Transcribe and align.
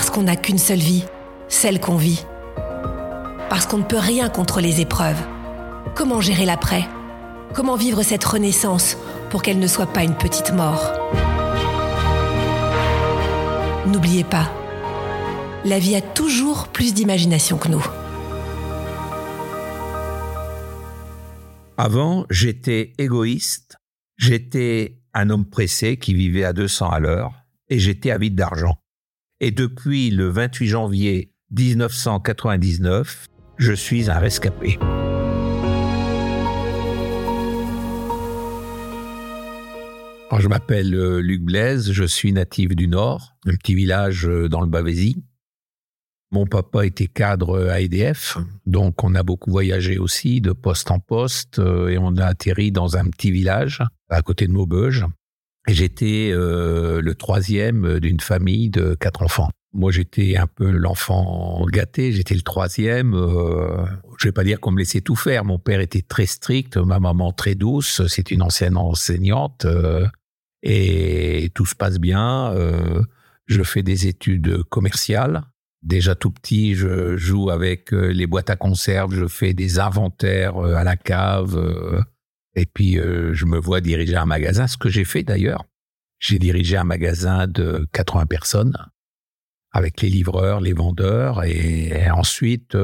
Parce 0.00 0.08
qu'on 0.08 0.22
n'a 0.22 0.36
qu'une 0.36 0.56
seule 0.56 0.78
vie, 0.78 1.04
celle 1.48 1.78
qu'on 1.78 1.98
vit. 1.98 2.24
Parce 3.50 3.66
qu'on 3.66 3.76
ne 3.76 3.84
peut 3.84 3.98
rien 3.98 4.30
contre 4.30 4.62
les 4.62 4.80
épreuves. 4.80 5.22
Comment 5.94 6.22
gérer 6.22 6.46
l'après? 6.46 6.86
Comment 7.54 7.76
vivre 7.76 8.02
cette 8.02 8.24
renaissance 8.24 8.96
pour 9.28 9.42
qu'elle 9.42 9.58
ne 9.58 9.66
soit 9.66 9.92
pas 9.92 10.02
une 10.02 10.16
petite 10.16 10.54
mort? 10.54 10.90
N'oubliez 13.88 14.24
pas, 14.24 14.50
la 15.66 15.78
vie 15.78 15.96
a 15.96 16.00
toujours 16.00 16.68
plus 16.68 16.94
d'imagination 16.94 17.58
que 17.58 17.68
nous. 17.68 17.86
Avant, 21.76 22.24
j'étais 22.30 22.94
égoïste, 22.96 23.76
j'étais 24.16 25.02
un 25.12 25.28
homme 25.28 25.44
pressé 25.44 25.98
qui 25.98 26.14
vivait 26.14 26.44
à 26.44 26.54
200 26.54 26.88
à 26.88 27.00
l'heure 27.00 27.32
et 27.68 27.78
j'étais 27.78 28.10
avide 28.10 28.34
d'argent. 28.34 28.79
Et 29.42 29.50
depuis 29.50 30.10
le 30.10 30.28
28 30.28 30.66
janvier 30.66 31.32
1999, 31.50 33.26
je 33.56 33.72
suis 33.72 34.10
un 34.10 34.18
rescapé. 34.18 34.78
je 40.40 40.48
m'appelle 40.48 40.94
euh, 40.94 41.20
Luc 41.20 41.42
Blaise, 41.42 41.92
je 41.92 42.04
suis 42.04 42.32
natif 42.32 42.74
du 42.74 42.88
Nord, 42.88 43.36
un 43.46 43.54
petit 43.56 43.74
village 43.74 44.26
euh, 44.26 44.48
dans 44.48 44.60
le 44.62 44.68
Bavésie. 44.68 45.22
Mon 46.32 46.46
papa 46.46 46.86
était 46.86 47.08
cadre 47.08 47.68
à 47.68 47.80
EDF, 47.80 48.38
donc 48.64 49.02
on 49.02 49.14
a 49.14 49.22
beaucoup 49.22 49.50
voyagé 49.50 49.98
aussi 49.98 50.40
de 50.40 50.52
poste 50.52 50.90
en 50.90 50.98
poste 50.98 51.58
euh, 51.58 51.88
et 51.88 51.98
on 51.98 52.16
a 52.16 52.24
atterri 52.24 52.72
dans 52.72 52.96
un 52.96 53.04
petit 53.10 53.30
village 53.30 53.82
à 54.08 54.22
côté 54.22 54.46
de 54.46 54.52
Maubeuge. 54.52 55.04
J'étais 55.66 56.32
le 56.32 57.12
troisième 57.12 58.00
d'une 58.00 58.20
famille 58.20 58.70
de 58.70 58.94
quatre 58.94 59.22
enfants. 59.22 59.50
Moi, 59.72 59.92
j'étais 59.92 60.36
un 60.36 60.48
peu 60.48 60.68
l'enfant 60.70 61.64
gâté, 61.66 62.10
j'étais 62.10 62.34
le 62.34 62.40
troisième. 62.40 63.14
Euh, 63.14 63.84
je 64.18 64.26
vais 64.26 64.32
pas 64.32 64.42
dire 64.42 64.58
qu'on 64.58 64.72
me 64.72 64.78
laissait 64.78 65.00
tout 65.00 65.14
faire. 65.14 65.44
Mon 65.44 65.58
père 65.58 65.80
était 65.80 66.02
très 66.02 66.26
strict, 66.26 66.76
ma 66.76 66.98
maman 66.98 67.32
très 67.32 67.54
douce. 67.54 68.02
C'est 68.08 68.32
une 68.32 68.42
ancienne 68.42 68.76
enseignante 68.76 69.66
et 70.62 71.50
tout 71.54 71.66
se 71.66 71.74
passe 71.74 71.98
bien. 71.98 72.52
Euh, 72.52 73.02
je 73.46 73.62
fais 73.62 73.82
des 73.82 74.06
études 74.06 74.62
commerciales. 74.64 75.42
Déjà 75.82 76.14
tout 76.14 76.30
petit, 76.30 76.74
je 76.74 77.16
joue 77.16 77.50
avec 77.50 77.94
euh, 77.94 78.12
les 78.12 78.26
boîtes 78.26 78.50
à 78.50 78.56
conserve, 78.56 79.14
je 79.14 79.26
fais 79.26 79.54
des 79.54 79.78
inventaires 79.78 80.58
euh, 80.58 80.74
à 80.74 80.84
la 80.84 80.96
cave, 80.96 81.58
et 82.54 82.66
puis 82.66 82.94
je 82.94 83.44
me 83.44 83.58
vois 83.58 83.80
diriger 83.80 84.16
un 84.16 84.26
magasin, 84.26 84.66
ce 84.66 84.76
que 84.76 84.88
j'ai 84.88 85.04
fait 85.04 85.22
d'ailleurs. 85.22 85.64
J'ai 86.18 86.38
dirigé 86.38 86.76
un 86.76 86.84
magasin 86.84 87.46
de 87.46 87.86
80 87.92 88.26
personnes 88.26 88.76
avec 89.72 90.02
les 90.02 90.08
livreurs, 90.08 90.60
les 90.60 90.72
vendeurs, 90.72 91.44
et 91.44 92.10
ensuite 92.10 92.76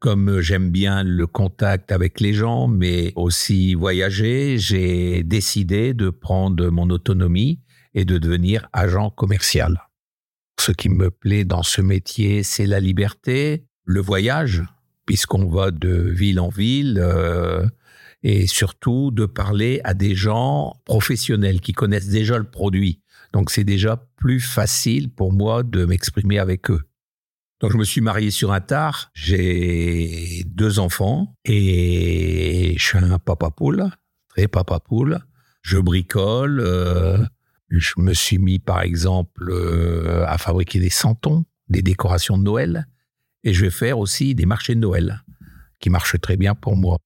comme 0.00 0.40
j'aime 0.40 0.70
bien 0.70 1.02
le 1.02 1.26
contact 1.26 1.90
avec 1.90 2.20
les 2.20 2.32
gens, 2.32 2.68
mais 2.68 3.12
aussi 3.16 3.74
voyager, 3.74 4.58
j'ai 4.58 5.22
décidé 5.24 5.92
de 5.92 6.10
prendre 6.10 6.68
mon 6.68 6.88
autonomie 6.90 7.60
et 7.94 8.04
de 8.04 8.18
devenir 8.18 8.68
agent 8.72 9.10
commercial. 9.10 9.82
Ce 10.60 10.72
qui 10.72 10.88
me 10.88 11.10
plaît 11.10 11.44
dans 11.44 11.62
ce 11.62 11.80
métier, 11.80 12.42
c'est 12.42 12.66
la 12.66 12.80
liberté, 12.80 13.64
le 13.84 14.00
voyage, 14.00 14.62
puisqu'on 15.04 15.48
va 15.48 15.70
de 15.70 16.10
ville 16.10 16.38
en 16.38 16.48
ville, 16.48 16.98
euh, 17.00 17.66
et 18.22 18.46
surtout 18.46 19.10
de 19.10 19.26
parler 19.26 19.80
à 19.84 19.94
des 19.94 20.14
gens 20.14 20.80
professionnels 20.84 21.60
qui 21.60 21.72
connaissent 21.72 22.08
déjà 22.08 22.38
le 22.38 22.50
produit. 22.50 23.00
Donc 23.32 23.50
c'est 23.50 23.64
déjà 23.64 23.96
plus 24.16 24.40
facile 24.40 25.10
pour 25.10 25.32
moi 25.32 25.62
de 25.62 25.84
m'exprimer 25.84 26.38
avec 26.38 26.70
eux. 26.70 26.82
Donc 27.60 27.72
je 27.72 27.76
me 27.76 27.84
suis 27.84 28.00
marié 28.00 28.30
sur 28.30 28.52
un 28.52 28.60
tard, 28.60 29.10
j'ai 29.14 30.44
deux 30.46 30.78
enfants 30.78 31.34
et 31.44 32.74
je 32.78 32.84
suis 32.84 32.98
un 32.98 33.18
papa 33.18 33.50
poule, 33.50 33.90
très 34.28 34.46
papa 34.46 34.78
poule. 34.80 35.18
Je 35.62 35.78
bricole, 35.78 36.60
euh, 36.60 37.18
je 37.68 37.92
me 37.98 38.14
suis 38.14 38.38
mis 38.38 38.58
par 38.60 38.80
exemple 38.82 39.50
euh, 39.50 40.24
à 40.26 40.38
fabriquer 40.38 40.78
des 40.78 40.88
santons, 40.88 41.44
des 41.68 41.82
décorations 41.82 42.38
de 42.38 42.44
Noël 42.44 42.86
et 43.42 43.52
je 43.52 43.64
vais 43.64 43.70
faire 43.70 43.98
aussi 43.98 44.34
des 44.34 44.46
marchés 44.46 44.74
de 44.74 44.80
Noël 44.80 45.24
qui 45.80 45.90
marchent 45.90 46.20
très 46.20 46.36
bien 46.36 46.54
pour 46.54 46.76
moi. 46.76 46.98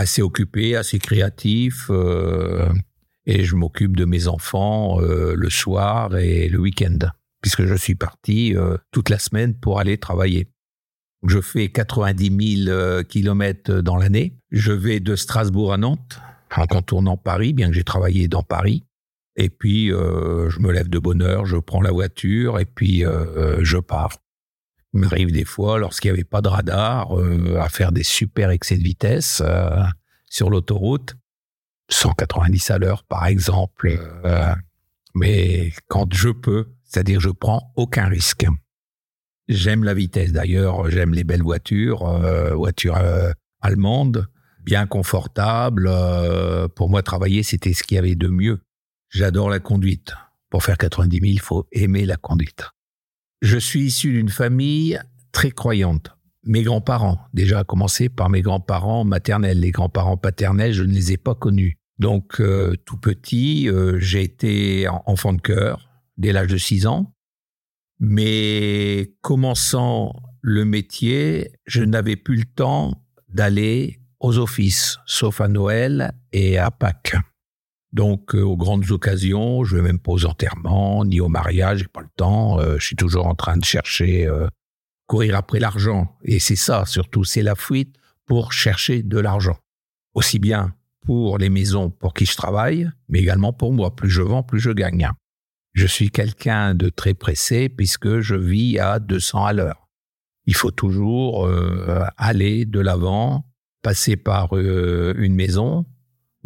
Assez 0.00 0.22
occupé, 0.22 0.76
assez 0.76 0.98
créatif 0.98 1.86
euh, 1.90 2.68
et 3.26 3.44
je 3.44 3.56
m'occupe 3.56 3.96
de 3.96 4.04
mes 4.04 4.28
enfants 4.28 5.00
le 5.00 5.50
soir 5.50 6.16
et 6.16 6.48
le 6.48 6.58
week-end 6.58 7.10
puisque 7.40 7.64
je 7.64 7.74
suis 7.74 7.94
parti 7.94 8.56
euh, 8.56 8.76
toute 8.90 9.10
la 9.10 9.18
semaine 9.18 9.54
pour 9.54 9.80
aller 9.80 9.98
travailler. 9.98 10.48
Je 11.26 11.40
fais 11.40 11.68
90 11.68 12.64
000 12.64 12.70
euh, 12.70 13.02
kilomètres 13.02 13.80
dans 13.80 13.96
l'année. 13.96 14.38
Je 14.50 14.72
vais 14.72 15.00
de 15.00 15.16
Strasbourg 15.16 15.72
à 15.72 15.76
Nantes, 15.76 16.20
en 16.56 16.66
contournant 16.66 17.16
Paris, 17.16 17.52
bien 17.52 17.68
que 17.68 17.74
j'ai 17.74 17.84
travaillé 17.84 18.28
dans 18.28 18.42
Paris. 18.42 18.84
Et 19.36 19.50
puis, 19.50 19.92
euh, 19.92 20.50
je 20.50 20.60
me 20.60 20.72
lève 20.72 20.88
de 20.88 20.98
bonne 20.98 21.22
heure, 21.22 21.46
je 21.46 21.56
prends 21.56 21.82
la 21.82 21.92
voiture 21.92 22.58
et 22.58 22.64
puis 22.64 23.04
je 23.60 23.78
pars. 23.78 24.16
Il 24.94 25.00
m'arrive 25.00 25.32
des 25.32 25.44
fois, 25.44 25.78
lorsqu'il 25.78 26.10
n'y 26.10 26.18
avait 26.18 26.24
pas 26.24 26.40
de 26.40 26.48
radar, 26.48 27.12
à 27.58 27.68
faire 27.68 27.92
des 27.92 28.02
super 28.02 28.50
excès 28.50 28.76
de 28.76 28.82
vitesse 28.82 29.42
sur 30.30 30.50
l'autoroute. 30.50 31.14
190 31.90 32.70
à 32.70 32.78
l'heure, 32.78 33.04
par 33.04 33.26
exemple. 33.26 33.98
mais 35.14 35.72
quand 35.88 36.12
je 36.14 36.30
peux, 36.30 36.68
c'est-à-dire, 36.88 37.20
je 37.20 37.28
prends 37.28 37.72
aucun 37.76 38.06
risque. 38.06 38.46
J'aime 39.48 39.84
la 39.84 39.94
vitesse. 39.94 40.32
D'ailleurs, 40.32 40.90
j'aime 40.90 41.14
les 41.14 41.24
belles 41.24 41.42
voitures, 41.42 42.06
euh, 42.06 42.54
voitures 42.54 42.96
euh, 42.96 43.30
allemandes, 43.60 44.26
bien 44.64 44.86
confortables. 44.86 45.88
Euh, 45.90 46.68
pour 46.68 46.90
moi, 46.90 47.02
travailler, 47.02 47.42
c'était 47.42 47.72
ce 47.72 47.82
qu'il 47.82 47.96
y 47.96 47.98
avait 47.98 48.14
de 48.14 48.28
mieux. 48.28 48.60
J'adore 49.10 49.48
la 49.50 49.58
conduite. 49.58 50.14
Pour 50.50 50.62
faire 50.62 50.78
90 50.78 51.20
000, 51.20 51.26
il 51.26 51.40
faut 51.40 51.66
aimer 51.72 52.06
la 52.06 52.16
conduite. 52.16 52.64
Je 53.40 53.58
suis 53.58 53.82
issu 53.82 54.12
d'une 54.12 54.28
famille 54.28 54.98
très 55.32 55.50
croyante. 55.50 56.16
Mes 56.44 56.62
grands-parents, 56.62 57.18
déjà 57.34 57.60
à 57.60 57.64
commencer 57.64 58.08
par 58.08 58.30
mes 58.30 58.42
grands-parents 58.42 59.04
maternels. 59.04 59.60
Les 59.60 59.70
grands-parents 59.70 60.16
paternels, 60.16 60.72
je 60.72 60.82
ne 60.82 60.92
les 60.92 61.12
ai 61.12 61.16
pas 61.16 61.34
connus. 61.34 61.76
Donc, 61.98 62.42
tout 62.84 62.96
petit, 62.96 63.68
j'ai 63.98 64.22
été 64.22 64.88
enfant 65.06 65.32
de 65.32 65.40
cœur 65.40 65.88
dès 66.16 66.32
l'âge 66.32 66.48
de 66.48 66.56
6 66.56 66.86
ans. 66.86 67.14
Mais 68.00 69.14
commençant 69.20 70.12
le 70.40 70.64
métier, 70.64 71.52
je 71.66 71.82
n'avais 71.82 72.16
plus 72.16 72.36
le 72.36 72.44
temps 72.44 73.04
d'aller 73.28 74.00
aux 74.20 74.38
offices, 74.38 74.98
sauf 75.06 75.40
à 75.40 75.48
Noël 75.48 76.12
et 76.32 76.58
à 76.58 76.70
Pâques. 76.70 77.16
Donc, 77.98 78.36
euh, 78.36 78.42
aux 78.42 78.56
grandes 78.56 78.88
occasions, 78.92 79.64
je 79.64 79.74
vais 79.74 79.82
même 79.82 79.98
pas 79.98 80.12
aux 80.12 80.24
enterrements, 80.24 81.04
ni 81.04 81.20
au 81.20 81.26
mariage, 81.26 81.80
j'ai 81.80 81.88
pas 81.88 82.00
le 82.00 82.08
temps. 82.14 82.60
Euh, 82.60 82.76
je 82.78 82.86
suis 82.86 82.94
toujours 82.94 83.26
en 83.26 83.34
train 83.34 83.56
de 83.56 83.64
chercher, 83.64 84.24
euh, 84.24 84.46
courir 85.08 85.34
après 85.34 85.58
l'argent. 85.58 86.16
Et 86.22 86.38
c'est 86.38 86.54
ça, 86.54 86.84
surtout, 86.86 87.24
c'est 87.24 87.42
la 87.42 87.56
fuite 87.56 87.96
pour 88.24 88.52
chercher 88.52 89.02
de 89.02 89.18
l'argent. 89.18 89.58
Aussi 90.14 90.38
bien 90.38 90.76
pour 91.06 91.38
les 91.38 91.48
maisons 91.48 91.90
pour 91.90 92.14
qui 92.14 92.24
je 92.24 92.36
travaille, 92.36 92.88
mais 93.08 93.18
également 93.18 93.52
pour 93.52 93.72
moi. 93.72 93.96
Plus 93.96 94.10
je 94.10 94.22
vends, 94.22 94.44
plus 94.44 94.60
je 94.60 94.70
gagne. 94.70 95.10
Je 95.72 95.88
suis 95.88 96.12
quelqu'un 96.12 96.76
de 96.76 96.90
très 96.90 97.14
pressé 97.14 97.68
puisque 97.68 98.20
je 98.20 98.36
vis 98.36 98.78
à 98.78 99.00
200 99.00 99.44
à 99.44 99.52
l'heure. 99.52 99.88
Il 100.46 100.54
faut 100.54 100.70
toujours 100.70 101.50
aller 102.16 102.64
de 102.64 102.78
l'avant, 102.78 103.44
passer 103.82 104.16
par 104.16 104.56
une 104.56 105.34
maison, 105.34 105.84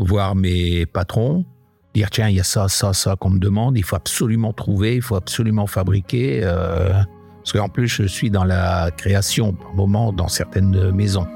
voir 0.04 0.34
mes 0.34 0.86
patrons, 0.86 1.44
dire 1.94 2.10
tiens, 2.10 2.28
il 2.28 2.36
y 2.36 2.40
a 2.40 2.44
ça, 2.44 2.68
ça, 2.68 2.92
ça 2.92 3.16
qu'on 3.16 3.30
me 3.30 3.38
demande, 3.38 3.76
il 3.76 3.84
faut 3.84 3.96
absolument 3.96 4.52
trouver, 4.52 4.96
il 4.96 5.02
faut 5.02 5.16
absolument 5.16 5.66
fabriquer. 5.66 6.40
Euh, 6.42 6.92
parce 7.42 7.52
qu'en 7.52 7.68
plus, 7.68 7.88
je 7.88 8.04
suis 8.04 8.30
dans 8.30 8.44
la 8.44 8.90
création 8.96 9.52
par 9.52 9.74
moment 9.74 10.12
dans 10.12 10.28
certaines 10.28 10.92
maisons. 10.92 11.26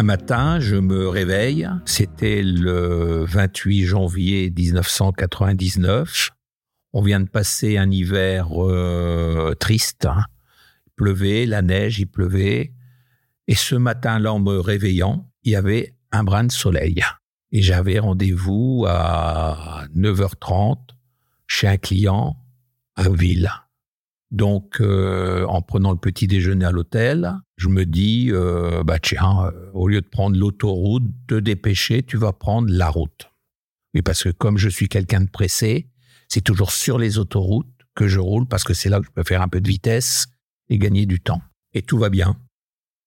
Un 0.00 0.02
matin, 0.02 0.60
je 0.60 0.76
me 0.76 1.10
réveille. 1.10 1.68
C'était 1.84 2.42
le 2.42 3.22
28 3.26 3.84
janvier 3.84 4.50
1999. 4.50 6.30
On 6.94 7.02
vient 7.02 7.20
de 7.20 7.28
passer 7.28 7.76
un 7.76 7.90
hiver 7.90 8.48
euh, 8.50 9.52
triste. 9.56 10.06
Hein. 10.06 10.24
Il 10.86 10.92
pleuvait, 10.96 11.44
la 11.44 11.60
neige, 11.60 11.98
il 11.98 12.06
pleuvait. 12.06 12.72
Et 13.46 13.54
ce 13.54 13.74
matin-là, 13.74 14.32
en 14.32 14.40
me 14.40 14.58
réveillant, 14.58 15.30
il 15.42 15.52
y 15.52 15.56
avait 15.56 15.94
un 16.12 16.24
brin 16.24 16.44
de 16.44 16.52
soleil. 16.52 17.04
Et 17.52 17.60
j'avais 17.60 17.98
rendez-vous 17.98 18.86
à 18.88 19.84
9h30 19.94 20.78
chez 21.46 21.66
un 21.66 21.76
client 21.76 22.38
à 22.96 23.06
Ville. 23.10 23.50
Donc, 24.30 24.80
euh, 24.80 25.44
en 25.46 25.60
prenant 25.60 25.90
le 25.90 25.98
petit 25.98 26.28
déjeuner 26.28 26.64
à 26.64 26.70
l'hôtel, 26.70 27.34
je 27.56 27.68
me 27.68 27.84
dis, 27.84 28.28
euh, 28.30 28.84
bah 28.84 28.98
tiens, 29.00 29.46
euh, 29.46 29.70
au 29.74 29.88
lieu 29.88 30.00
de 30.00 30.06
prendre 30.06 30.38
l'autoroute, 30.38 31.02
de 31.26 31.40
dépêcher, 31.40 32.02
tu 32.02 32.16
vas 32.16 32.32
prendre 32.32 32.68
la 32.70 32.88
route. 32.88 33.30
Oui, 33.94 34.02
parce 34.02 34.22
que 34.22 34.28
comme 34.28 34.56
je 34.56 34.68
suis 34.68 34.88
quelqu'un 34.88 35.22
de 35.22 35.28
pressé, 35.28 35.88
c'est 36.28 36.42
toujours 36.42 36.70
sur 36.70 36.96
les 36.96 37.18
autoroutes 37.18 37.66
que 37.96 38.06
je 38.06 38.20
roule 38.20 38.46
parce 38.46 38.62
que 38.62 38.72
c'est 38.72 38.88
là 38.88 39.00
que 39.00 39.06
je 39.06 39.10
peux 39.10 39.24
faire 39.24 39.42
un 39.42 39.48
peu 39.48 39.60
de 39.60 39.68
vitesse 39.68 40.28
et 40.68 40.78
gagner 40.78 41.06
du 41.06 41.20
temps. 41.20 41.42
Et 41.74 41.82
tout 41.82 41.98
va 41.98 42.08
bien. 42.08 42.36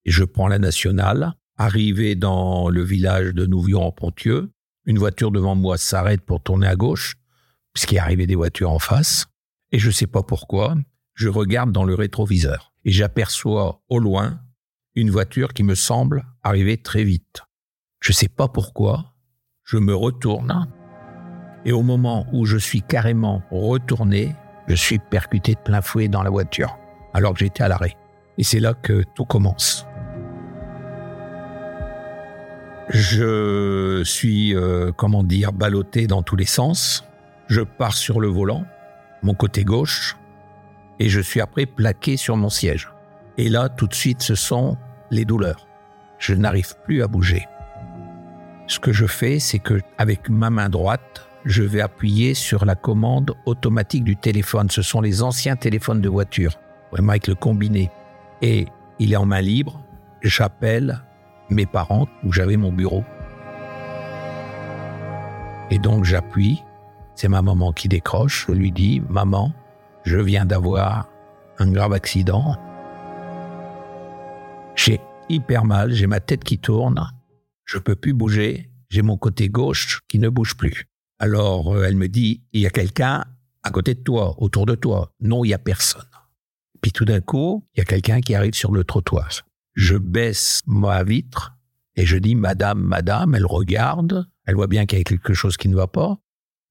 Je 0.06 0.25
prends 0.25 0.50
la 0.50 0.60
nationale. 0.60 1.34
Arrivé 1.58 2.16
dans 2.16 2.70
le 2.70 2.84
village 2.84 3.34
de 3.34 3.46
Nouvion-en-Pontieux, 3.46 4.52
une 4.86 4.98
voiture 4.98 5.31
devant 5.31 5.56
moi 5.56 5.78
s'arrête 5.78 6.22
pour 6.22 6.42
tourner 6.42 6.68
à 6.68 6.75
gauche, 6.75 7.16
puisqu'il 7.74 7.96
est 7.96 8.00
arrivé 8.00 8.25
des 8.25 8.36
voitures 8.36 8.72
en 8.72 8.80
face. 8.80 9.28
Et 9.72 9.80
je 9.80 9.88
ne 9.88 9.94
sais 9.94 10.08
pas 10.08 10.24
pourquoi, 10.24 10.75
je 11.13 11.30
regarde 11.30 11.71
dans 11.71 11.83
le 11.83 11.95
rétroviseur 11.95 12.74
et 12.86 12.92
j'aperçois 12.92 13.81
au 13.89 14.00
loin 14.00 14.39
une 14.95 15.10
voiture 15.10 15.54
qui 15.54 15.63
me 15.63 15.75
semble 15.75 16.25
arriver 16.44 16.77
très 16.77 17.04
vite. 17.04 17.42
Je 18.00 18.12
ne 18.12 18.15
sais 18.15 18.27
pas 18.27 18.48
pourquoi, 18.48 19.15
je 19.63 19.77
me 19.77 19.95
retourne 19.95 20.68
et 21.65 21.71
au 21.71 21.81
moment 21.81 22.27
où 22.33 22.45
je 22.45 22.57
suis 22.57 22.81
carrément 22.81 23.42
retourné, 23.50 24.36
je 24.68 24.75
suis 24.75 25.00
percuté 25.00 25.54
de 25.54 25.60
plein 25.60 25.81
fouet 25.81 26.07
dans 26.07 26.24
la 26.24 26.30
voiture 26.30 26.77
alors 27.13 27.33
que 27.33 27.39
j'étais 27.39 27.63
à 27.63 27.68
l'arrêt. 27.68 27.95
Et 28.38 28.44
c'est 28.44 28.60
là 28.60 28.74
que 28.74 29.04
tout 29.15 29.25
commence. 29.25 29.86
Je 32.89 34.04
suis, 34.04 34.56
euh, 34.56 34.92
comment 34.92 35.24
dire, 35.24 35.54
ballotté 35.54 36.06
dans 36.07 36.21
tous 36.21 36.36
les 36.36 36.45
sens. 36.45 37.06
Je 37.48 37.62
pars 37.62 37.94
sur 37.94 38.19
le 38.19 38.27
volant, 38.27 38.65
mon 39.21 39.36
côté 39.36 39.63
gauche, 39.63 40.18
et 41.00 41.10
je 41.10 41.22
suis 41.22 41.42
après 41.42 41.66
plaqué 41.66 42.18
sur 42.18 42.38
mon 42.38 42.50
siège. 42.50 42.90
Et 43.38 43.50
là, 43.50 43.69
tout 43.69 43.88
de 43.88 43.94
suite, 43.94 44.22
ce 44.22 44.36
sont 44.36 44.78
les 45.12 45.25
douleurs. 45.25 45.68
Je 46.19 46.34
n'arrive 46.34 46.75
plus 46.84 47.04
à 47.04 47.07
bouger. 47.07 47.48
Ce 48.68 48.80
que 48.80 48.94
je 48.94 49.06
fais, 49.06 49.40
c'est 49.40 49.60
que 49.60 49.81
avec 49.98 50.30
ma 50.30 50.50
main 50.50 50.69
droite, 50.69 51.28
je 51.45 51.63
vais 51.63 51.81
appuyer 51.81 52.34
sur 52.34 52.66
la 52.66 52.75
commande 52.75 53.36
automatique 53.45 54.04
du 54.04 54.16
téléphone. 54.16 54.69
Ce 54.69 54.81
sont 54.81 55.01
les 55.01 55.22
anciens 55.22 55.56
téléphones 55.56 56.00
de 56.00 56.10
voiture, 56.10 56.57
vraiment 56.92 57.12
avec 57.12 57.28
le 57.28 57.36
combiné. 57.36 57.92
Et 58.42 58.68
il 59.00 59.13
est 59.13 59.18
en 59.18 59.25
main 59.25 59.42
libre. 59.42 59.84
J'appelle 60.22 61.04
mes 61.50 61.66
parents 61.66 62.07
où 62.24 62.31
j'avais 62.31 62.56
mon 62.56 62.72
bureau. 62.72 63.04
Et 65.69 65.80
donc 65.80 66.06
j'appuie. 66.06 66.63
C'est 67.16 67.28
ma 67.28 67.42
maman 67.42 67.74
qui 67.74 67.89
décroche. 67.89 68.46
Je 68.48 68.54
lui 68.54 68.72
dis, 68.72 69.01
maman, 69.10 69.51
je 70.04 70.18
viens 70.18 70.46
d'avoir 70.46 71.10
un 71.60 71.72
grave 71.72 71.94
accident. 71.94 72.58
J'ai 74.76 75.00
hyper 75.30 75.66
mal, 75.66 75.94
j'ai 75.94 76.08
ma 76.08 76.20
tête 76.20 76.44
qui 76.44 76.58
tourne, 76.58 77.10
je 77.66 77.78
peux 77.78 77.96
plus 77.96 78.14
bouger, 78.14 78.70
j'ai 78.90 79.02
mon 79.02 79.18
côté 79.18 79.50
gauche 79.50 80.02
qui 80.08 80.20
ne 80.20 80.30
bouge 80.30 80.56
plus. 80.56 80.88
Alors 81.20 81.74
euh, 81.74 81.84
elle 81.84 81.96
me 81.96 82.08
dit, 82.08 82.42
il 82.54 82.62
y 82.62 82.68
a 82.68 82.70
quelqu'un 82.70 83.24
à 83.64 83.72
côté 83.72 83.96
de 83.96 84.02
toi, 84.02 84.36
autour 84.40 84.66
de 84.66 84.76
toi. 84.76 85.14
Non, 85.22 85.46
il 85.46 85.50
y 85.50 85.54
a 85.54 85.60
personne. 85.60 86.04
Puis 86.82 86.92
tout 86.92 87.06
d'un 87.06 87.22
coup, 87.22 87.66
il 87.74 87.80
y 87.80 87.82
a 87.82 87.86
quelqu'un 87.86 88.20
qui 88.20 88.36
arrive 88.36 88.54
sur 88.54 88.74
le 88.74 88.84
trottoir. 88.84 89.30
Je 89.74 89.96
baisse 89.96 90.62
ma 90.68 91.04
vitre 91.04 91.56
et 91.96 92.06
je 92.06 92.18
dis, 92.18 92.36
Madame, 92.36 92.82
Madame, 92.82 93.36
elle 93.36 93.46
regarde, 93.46 94.28
elle 94.46 94.56
voit 94.56 94.68
bien 94.68 94.86
qu'il 94.86 94.98
y 94.98 95.02
a 95.02 95.06
quelque 95.06 95.34
chose 95.34 95.56
qui 95.56 95.70
ne 95.70 95.76
va 95.76 95.88
pas 95.88 96.18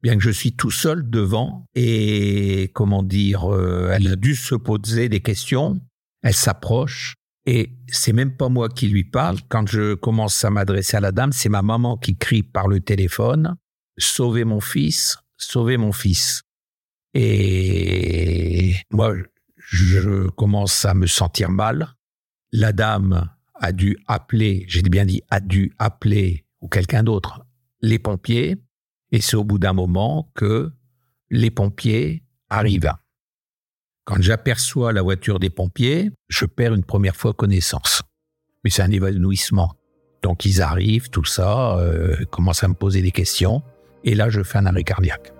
bien 0.02 0.16
que 0.16 0.22
je 0.22 0.30
suis 0.30 0.52
tout 0.52 0.70
seul 0.70 1.08
devant 1.08 1.66
et 1.74 2.70
comment 2.74 3.02
dire, 3.02 3.52
euh, 3.52 3.92
elle 3.92 4.08
a 4.08 4.16
dû 4.16 4.34
se 4.34 4.54
poser 4.54 5.08
des 5.08 5.20
questions, 5.20 5.80
elle 6.22 6.34
s'approche 6.34 7.14
et 7.46 7.72
c'est 7.88 8.12
même 8.12 8.36
pas 8.36 8.48
moi 8.48 8.68
qui 8.68 8.88
lui 8.88 9.04
parle. 9.04 9.38
Quand 9.48 9.66
je 9.66 9.94
commence 9.94 10.44
à 10.44 10.50
m'adresser 10.50 10.96
à 10.96 11.00
la 11.00 11.12
dame, 11.12 11.32
c'est 11.32 11.48
ma 11.48 11.62
maman 11.62 11.96
qui 11.96 12.16
crie 12.16 12.42
par 12.42 12.68
le 12.68 12.80
téléphone 12.80 13.56
Sauvez 13.98 14.44
mon 14.44 14.60
fils, 14.60 15.18
sauvez 15.36 15.76
mon 15.76 15.92
fils. 15.92 16.42
Et 17.14 18.74
moi, 18.90 19.14
je 19.56 20.28
commence 20.30 20.84
à 20.84 20.94
me 20.94 21.06
sentir 21.06 21.50
mal. 21.50 21.94
La 22.52 22.72
dame 22.72 23.28
a 23.54 23.72
dû 23.72 23.98
appeler, 24.06 24.64
j'ai 24.68 24.82
bien 24.82 25.04
dit 25.04 25.22
a 25.30 25.40
dû 25.40 25.74
appeler, 25.78 26.46
ou 26.60 26.68
quelqu'un 26.68 27.02
d'autre, 27.02 27.44
les 27.80 27.98
pompiers. 27.98 28.56
Et 29.12 29.20
c'est 29.20 29.36
au 29.36 29.44
bout 29.44 29.58
d'un 29.58 29.74
moment 29.74 30.30
que 30.34 30.72
les 31.30 31.50
pompiers 31.50 32.24
arrivent. 32.50 32.92
Quand 34.04 34.20
j'aperçois 34.20 34.92
la 34.92 35.02
voiture 35.02 35.38
des 35.38 35.50
pompiers, 35.50 36.10
je 36.28 36.44
perds 36.44 36.74
une 36.74 36.84
première 36.84 37.14
fois 37.14 37.32
connaissance. 37.32 38.02
Mais 38.64 38.70
c'est 38.70 38.82
un 38.82 38.90
évanouissement. 38.90 39.76
Donc 40.22 40.44
ils 40.44 40.60
arrivent, 40.62 41.10
tout 41.10 41.24
ça, 41.24 41.78
euh, 41.78 42.24
commencent 42.26 42.64
à 42.64 42.68
me 42.68 42.74
poser 42.74 43.02
des 43.02 43.10
questions, 43.10 43.62
et 44.04 44.14
là 44.14 44.30
je 44.30 44.42
fais 44.42 44.58
un 44.58 44.66
arrêt 44.66 44.84
cardiaque. 44.84 45.32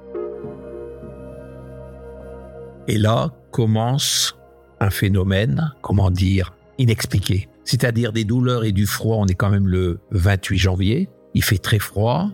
Et 2.88 2.98
là 2.98 3.32
commence 3.50 4.36
un 4.80 4.90
phénomène, 4.90 5.72
comment 5.82 6.10
dire, 6.10 6.54
inexpliqué. 6.78 7.48
C'est-à-dire 7.64 8.12
des 8.12 8.24
douleurs 8.24 8.64
et 8.64 8.72
du 8.72 8.86
froid. 8.86 9.16
On 9.18 9.26
est 9.26 9.34
quand 9.34 9.50
même 9.50 9.68
le 9.68 10.00
28 10.10 10.58
janvier. 10.58 11.08
Il 11.34 11.44
fait 11.44 11.58
très 11.58 11.78
froid. 11.78 12.30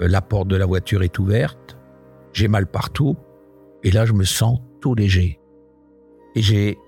Euh, 0.00 0.08
la 0.08 0.20
porte 0.20 0.48
de 0.48 0.56
la 0.56 0.66
voiture 0.66 1.02
est 1.02 1.18
ouverte, 1.18 1.76
j'ai 2.32 2.48
mal 2.48 2.66
partout, 2.66 3.16
et 3.82 3.90
là 3.90 4.04
je 4.04 4.12
me 4.12 4.24
sens 4.24 4.60
tout 4.80 4.94
léger. 4.94 5.40
Et 6.34 6.42
j'ai 6.42 6.78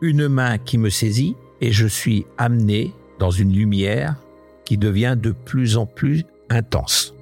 une 0.00 0.28
main 0.28 0.58
qui 0.58 0.78
me 0.78 0.90
saisit, 0.90 1.36
et 1.60 1.72
je 1.72 1.86
suis 1.86 2.26
amené 2.38 2.92
dans 3.18 3.30
une 3.30 3.52
lumière 3.52 4.16
qui 4.64 4.78
devient 4.78 5.16
de 5.18 5.30
plus 5.30 5.76
en 5.76 5.86
plus 5.86 6.24
intense. 6.50 7.14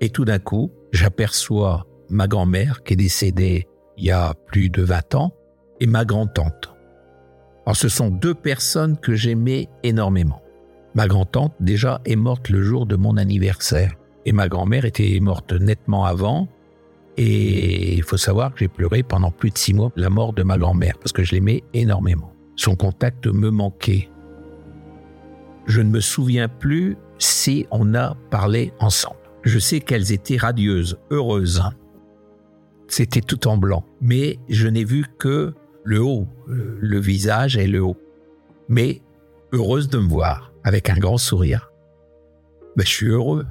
Et 0.00 0.10
tout 0.10 0.24
d'un 0.24 0.38
coup, 0.38 0.70
j'aperçois 0.92 1.86
ma 2.10 2.28
grand-mère 2.28 2.82
qui 2.82 2.92
est 2.92 2.96
décédée 2.96 3.66
il 3.96 4.04
y 4.04 4.10
a 4.10 4.34
plus 4.46 4.68
de 4.68 4.82
20 4.82 5.14
ans 5.14 5.34
et 5.80 5.86
ma 5.86 6.04
grand-tante. 6.04 6.74
Alors 7.64 7.76
ce 7.76 7.88
sont 7.88 8.10
deux 8.10 8.34
personnes 8.34 8.98
que 8.98 9.14
j'aimais 9.14 9.68
énormément. 9.82 10.43
Ma 10.94 11.08
grand-tante, 11.08 11.54
déjà, 11.58 12.00
est 12.04 12.16
morte 12.16 12.48
le 12.50 12.62
jour 12.62 12.86
de 12.86 12.94
mon 12.94 13.16
anniversaire. 13.16 13.94
Et 14.26 14.32
ma 14.32 14.48
grand-mère 14.48 14.84
était 14.84 15.18
morte 15.20 15.52
nettement 15.52 16.04
avant. 16.04 16.48
Et 17.16 17.94
il 17.94 18.02
faut 18.02 18.16
savoir 18.16 18.52
que 18.52 18.60
j'ai 18.60 18.68
pleuré 18.68 19.02
pendant 19.02 19.30
plus 19.30 19.50
de 19.50 19.58
six 19.58 19.74
mois 19.74 19.90
la 19.96 20.08
mort 20.08 20.32
de 20.32 20.44
ma 20.44 20.56
grand-mère, 20.56 20.96
parce 20.98 21.12
que 21.12 21.24
je 21.24 21.32
l'aimais 21.32 21.64
énormément. 21.72 22.32
Son 22.56 22.76
contact 22.76 23.26
me 23.26 23.50
manquait. 23.50 24.08
Je 25.66 25.80
ne 25.80 25.90
me 25.90 26.00
souviens 26.00 26.48
plus 26.48 26.96
si 27.18 27.66
on 27.72 27.94
a 27.94 28.16
parlé 28.30 28.72
ensemble. 28.78 29.16
Je 29.42 29.58
sais 29.58 29.80
qu'elles 29.80 30.12
étaient 30.12 30.36
radieuses, 30.36 30.98
heureuses. 31.10 31.62
C'était 32.86 33.20
tout 33.20 33.48
en 33.48 33.56
blanc. 33.56 33.84
Mais 34.00 34.38
je 34.48 34.68
n'ai 34.68 34.84
vu 34.84 35.06
que 35.18 35.54
le 35.82 36.00
haut, 36.00 36.28
le 36.46 37.00
visage 37.00 37.56
et 37.56 37.66
le 37.66 37.82
haut. 37.82 37.96
Mais 38.68 39.02
heureuse 39.52 39.88
de 39.88 39.98
me 39.98 40.08
voir 40.08 40.53
avec 40.64 40.90
un 40.90 40.96
grand 40.96 41.18
sourire. 41.18 41.70
ben, 42.76 42.84
je 42.84 42.90
suis 42.90 43.06
heureux. 43.06 43.46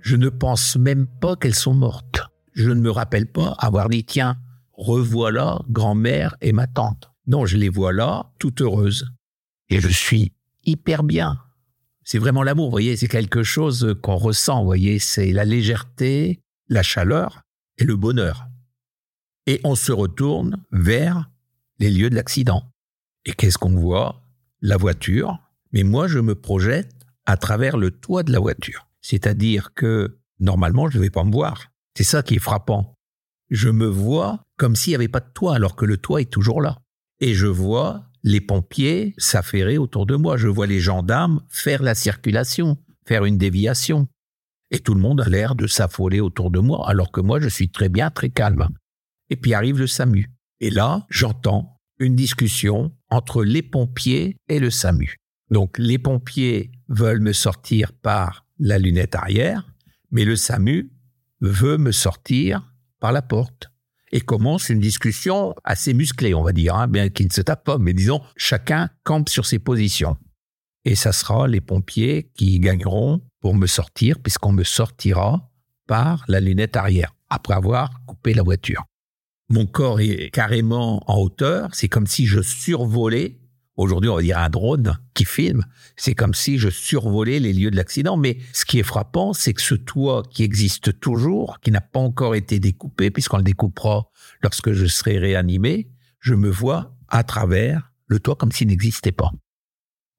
Je 0.00 0.16
ne 0.16 0.28
pense 0.28 0.76
même 0.76 1.06
pas 1.06 1.36
qu'elles 1.36 1.54
sont 1.54 1.74
mortes. 1.74 2.22
Je 2.52 2.68
ne 2.68 2.80
me 2.80 2.90
rappelle 2.90 3.26
pas 3.26 3.54
avoir 3.58 3.88
dit, 3.88 4.04
tiens, 4.04 4.36
revoilà 4.74 5.60
grand-mère 5.70 6.36
et 6.40 6.52
ma 6.52 6.66
tante. 6.66 7.10
Non, 7.26 7.46
je 7.46 7.56
les 7.56 7.68
vois 7.68 7.92
là, 7.92 8.32
toutes 8.38 8.60
heureuses. 8.60 9.06
Et 9.68 9.80
je 9.80 9.88
suis 9.88 10.32
hyper 10.64 11.02
bien. 11.02 11.38
C'est 12.04 12.18
vraiment 12.18 12.42
l'amour, 12.42 12.66
vous 12.66 12.72
voyez, 12.72 12.96
c'est 12.96 13.08
quelque 13.08 13.42
chose 13.42 13.96
qu'on 14.02 14.16
ressent, 14.16 14.58
vous 14.58 14.66
voyez, 14.66 14.98
c'est 14.98 15.32
la 15.32 15.44
légèreté, 15.44 16.40
la 16.68 16.82
chaleur 16.82 17.42
et 17.78 17.84
le 17.84 17.96
bonheur. 17.96 18.48
Et 19.46 19.60
on 19.64 19.76
se 19.76 19.92
retourne 19.92 20.62
vers 20.72 21.30
les 21.78 21.90
lieux 21.90 22.10
de 22.10 22.16
l'accident. 22.16 22.64
Et 23.24 23.32
qu'est-ce 23.32 23.58
qu'on 23.58 23.74
voit? 23.74 24.20
La 24.60 24.76
voiture. 24.76 25.38
Mais 25.72 25.82
moi, 25.82 26.06
je 26.06 26.18
me 26.18 26.34
projette 26.34 26.92
à 27.26 27.36
travers 27.36 27.76
le 27.76 27.90
toit 27.90 28.22
de 28.22 28.32
la 28.32 28.40
voiture. 28.40 28.88
C'est-à-dire 29.00 29.74
que 29.74 30.18
normalement, 30.38 30.88
je 30.88 30.98
ne 30.98 31.02
vais 31.02 31.10
pas 31.10 31.24
me 31.24 31.32
voir. 31.32 31.68
C'est 31.96 32.04
ça 32.04 32.22
qui 32.22 32.34
est 32.34 32.38
frappant. 32.38 32.94
Je 33.50 33.68
me 33.68 33.86
vois 33.86 34.42
comme 34.56 34.76
s'il 34.76 34.92
n'y 34.92 34.96
avait 34.96 35.08
pas 35.08 35.20
de 35.20 35.30
toit, 35.34 35.54
alors 35.54 35.76
que 35.76 35.84
le 35.84 35.96
toit 35.96 36.20
est 36.20 36.30
toujours 36.30 36.62
là. 36.62 36.78
Et 37.20 37.34
je 37.34 37.46
vois 37.46 38.06
les 38.22 38.40
pompiers 38.40 39.14
s'affairer 39.18 39.78
autour 39.78 40.06
de 40.06 40.16
moi. 40.16 40.36
Je 40.36 40.48
vois 40.48 40.66
les 40.66 40.80
gendarmes 40.80 41.42
faire 41.48 41.82
la 41.82 41.94
circulation, 41.94 42.78
faire 43.06 43.24
une 43.24 43.38
déviation. 43.38 44.08
Et 44.70 44.78
tout 44.78 44.94
le 44.94 45.00
monde 45.00 45.20
a 45.20 45.28
l'air 45.28 45.54
de 45.54 45.66
s'affoler 45.66 46.20
autour 46.20 46.50
de 46.50 46.58
moi, 46.58 46.88
alors 46.88 47.12
que 47.12 47.20
moi, 47.20 47.40
je 47.40 47.48
suis 47.48 47.70
très 47.70 47.88
bien, 47.88 48.10
très 48.10 48.30
calme. 48.30 48.68
Et 49.28 49.36
puis 49.36 49.52
arrive 49.52 49.78
le 49.78 49.86
SAMU. 49.86 50.30
Et 50.60 50.70
là, 50.70 51.06
j'entends 51.10 51.78
une 51.98 52.14
discussion 52.14 52.92
entre 53.10 53.44
les 53.44 53.62
pompiers 53.62 54.36
et 54.48 54.58
le 54.58 54.70
SAMU. 54.70 55.16
Donc, 55.52 55.76
les 55.76 55.98
pompiers 55.98 56.72
veulent 56.88 57.20
me 57.20 57.34
sortir 57.34 57.92
par 57.92 58.46
la 58.58 58.78
lunette 58.78 59.14
arrière, 59.14 59.70
mais 60.10 60.24
le 60.24 60.34
SAMU 60.34 60.90
veut 61.42 61.76
me 61.76 61.92
sortir 61.92 62.72
par 63.00 63.12
la 63.12 63.20
porte 63.20 63.70
et 64.12 64.22
commence 64.22 64.70
une 64.70 64.80
discussion 64.80 65.54
assez 65.62 65.92
musclée, 65.92 66.32
on 66.32 66.42
va 66.42 66.52
dire, 66.52 66.74
hein, 66.74 66.88
bien 66.88 67.10
qu'il 67.10 67.26
ne 67.26 67.32
se 67.32 67.42
tape 67.42 67.64
pas, 67.64 67.76
mais 67.76 67.92
disons, 67.92 68.22
chacun 68.34 68.88
campe 69.04 69.28
sur 69.28 69.44
ses 69.44 69.58
positions. 69.58 70.16
Et 70.86 70.94
ça 70.94 71.12
sera 71.12 71.46
les 71.46 71.60
pompiers 71.60 72.30
qui 72.34 72.58
gagneront 72.58 73.20
pour 73.40 73.54
me 73.54 73.66
sortir, 73.66 74.20
puisqu'on 74.20 74.52
me 74.52 74.64
sortira 74.64 75.50
par 75.86 76.24
la 76.28 76.40
lunette 76.40 76.76
arrière, 76.76 77.14
après 77.28 77.54
avoir 77.54 77.90
coupé 78.06 78.32
la 78.32 78.42
voiture. 78.42 78.84
Mon 79.50 79.66
corps 79.66 80.00
est 80.00 80.30
carrément 80.32 81.02
en 81.10 81.20
hauteur, 81.20 81.74
c'est 81.74 81.88
comme 81.88 82.06
si 82.06 82.24
je 82.24 82.40
survolais 82.40 83.41
Aujourd'hui, 83.76 84.10
on 84.10 84.16
va 84.16 84.22
dire 84.22 84.38
un 84.38 84.50
drone 84.50 84.98
qui 85.14 85.24
filme. 85.24 85.64
C'est 85.96 86.14
comme 86.14 86.34
si 86.34 86.58
je 86.58 86.68
survolais 86.68 87.38
les 87.38 87.52
lieux 87.52 87.70
de 87.70 87.76
l'accident. 87.76 88.16
Mais 88.16 88.38
ce 88.52 88.64
qui 88.64 88.78
est 88.78 88.84
frappant, 88.84 89.32
c'est 89.32 89.54
que 89.54 89.62
ce 89.62 89.74
toit 89.74 90.22
qui 90.30 90.42
existe 90.42 91.00
toujours, 91.00 91.58
qui 91.60 91.70
n'a 91.70 91.80
pas 91.80 92.00
encore 92.00 92.34
été 92.34 92.58
découpé, 92.58 93.10
puisqu'on 93.10 93.38
le 93.38 93.42
découpera 93.42 94.10
lorsque 94.42 94.72
je 94.72 94.86
serai 94.86 95.18
réanimé, 95.18 95.88
je 96.20 96.34
me 96.34 96.50
vois 96.50 96.94
à 97.08 97.24
travers 97.24 97.92
le 98.06 98.20
toit 98.20 98.36
comme 98.36 98.52
s'il 98.52 98.68
n'existait 98.68 99.12
pas. 99.12 99.30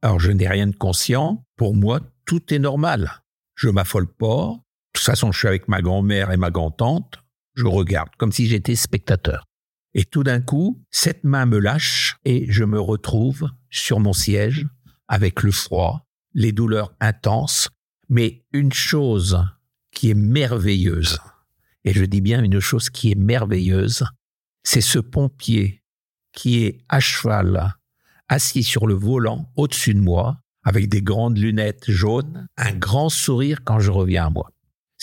Alors, 0.01 0.19
je 0.19 0.31
n'ai 0.31 0.48
rien 0.48 0.67
de 0.67 0.75
conscient. 0.75 1.45
Pour 1.55 1.75
moi, 1.75 2.01
tout 2.25 2.53
est 2.53 2.60
normal. 2.60 3.24
Je 3.55 3.69
m'affole 3.69 4.07
pas. 4.07 4.48
De 4.55 5.00
toute 5.00 5.05
façon, 5.05 5.31
je 5.31 5.39
suis 5.39 5.48
avec 5.48 5.67
ma 5.67 5.81
grand-mère 5.81 6.31
et 6.31 6.38
ma 6.38 6.50
grand-tante. 6.50 7.24
Je 7.55 7.65
regarde 7.65 8.10
comme 8.17 8.31
si 8.31 8.48
j'étais 8.48 8.75
spectateur. 8.75 9.45
Et 9.93 10.05
tout 10.05 10.23
d'un 10.23 10.41
coup, 10.41 10.83
cette 10.89 11.23
main 11.23 11.45
me 11.45 11.59
lâche 11.59 12.17
et 12.25 12.51
je 12.51 12.63
me 12.63 12.79
retrouve 12.79 13.50
sur 13.69 14.00
mon 14.00 14.13
siège 14.13 14.67
avec 15.07 15.43
le 15.43 15.51
froid, 15.51 16.07
les 16.33 16.51
douleurs 16.51 16.93
intenses, 17.00 17.69
mais 18.09 18.43
une 18.51 18.73
chose 18.73 19.39
qui 19.91 20.09
est 20.09 20.15
merveilleuse, 20.15 21.19
et 21.83 21.93
je 21.93 22.05
dis 22.05 22.21
bien 22.21 22.43
une 22.43 22.59
chose 22.59 22.89
qui 22.89 23.12
est 23.12 23.15
merveilleuse, 23.15 24.05
c'est 24.63 24.81
ce 24.81 25.00
pompier 25.00 25.83
qui 26.31 26.63
est 26.63 26.79
à 26.89 27.00
cheval, 27.00 27.75
assis 28.29 28.63
sur 28.63 28.88
le 28.88 28.95
volant 28.95 29.51
au-dessus 29.55 29.93
de 29.93 30.00
moi, 30.00 30.39
avec 30.63 30.89
des 30.89 31.01
grandes 31.01 31.38
lunettes 31.38 31.91
jaunes, 31.91 32.47
un 32.57 32.71
grand 32.71 33.09
sourire 33.09 33.59
quand 33.63 33.79
je 33.79 33.91
reviens 33.91 34.27
à 34.27 34.29
moi. 34.29 34.52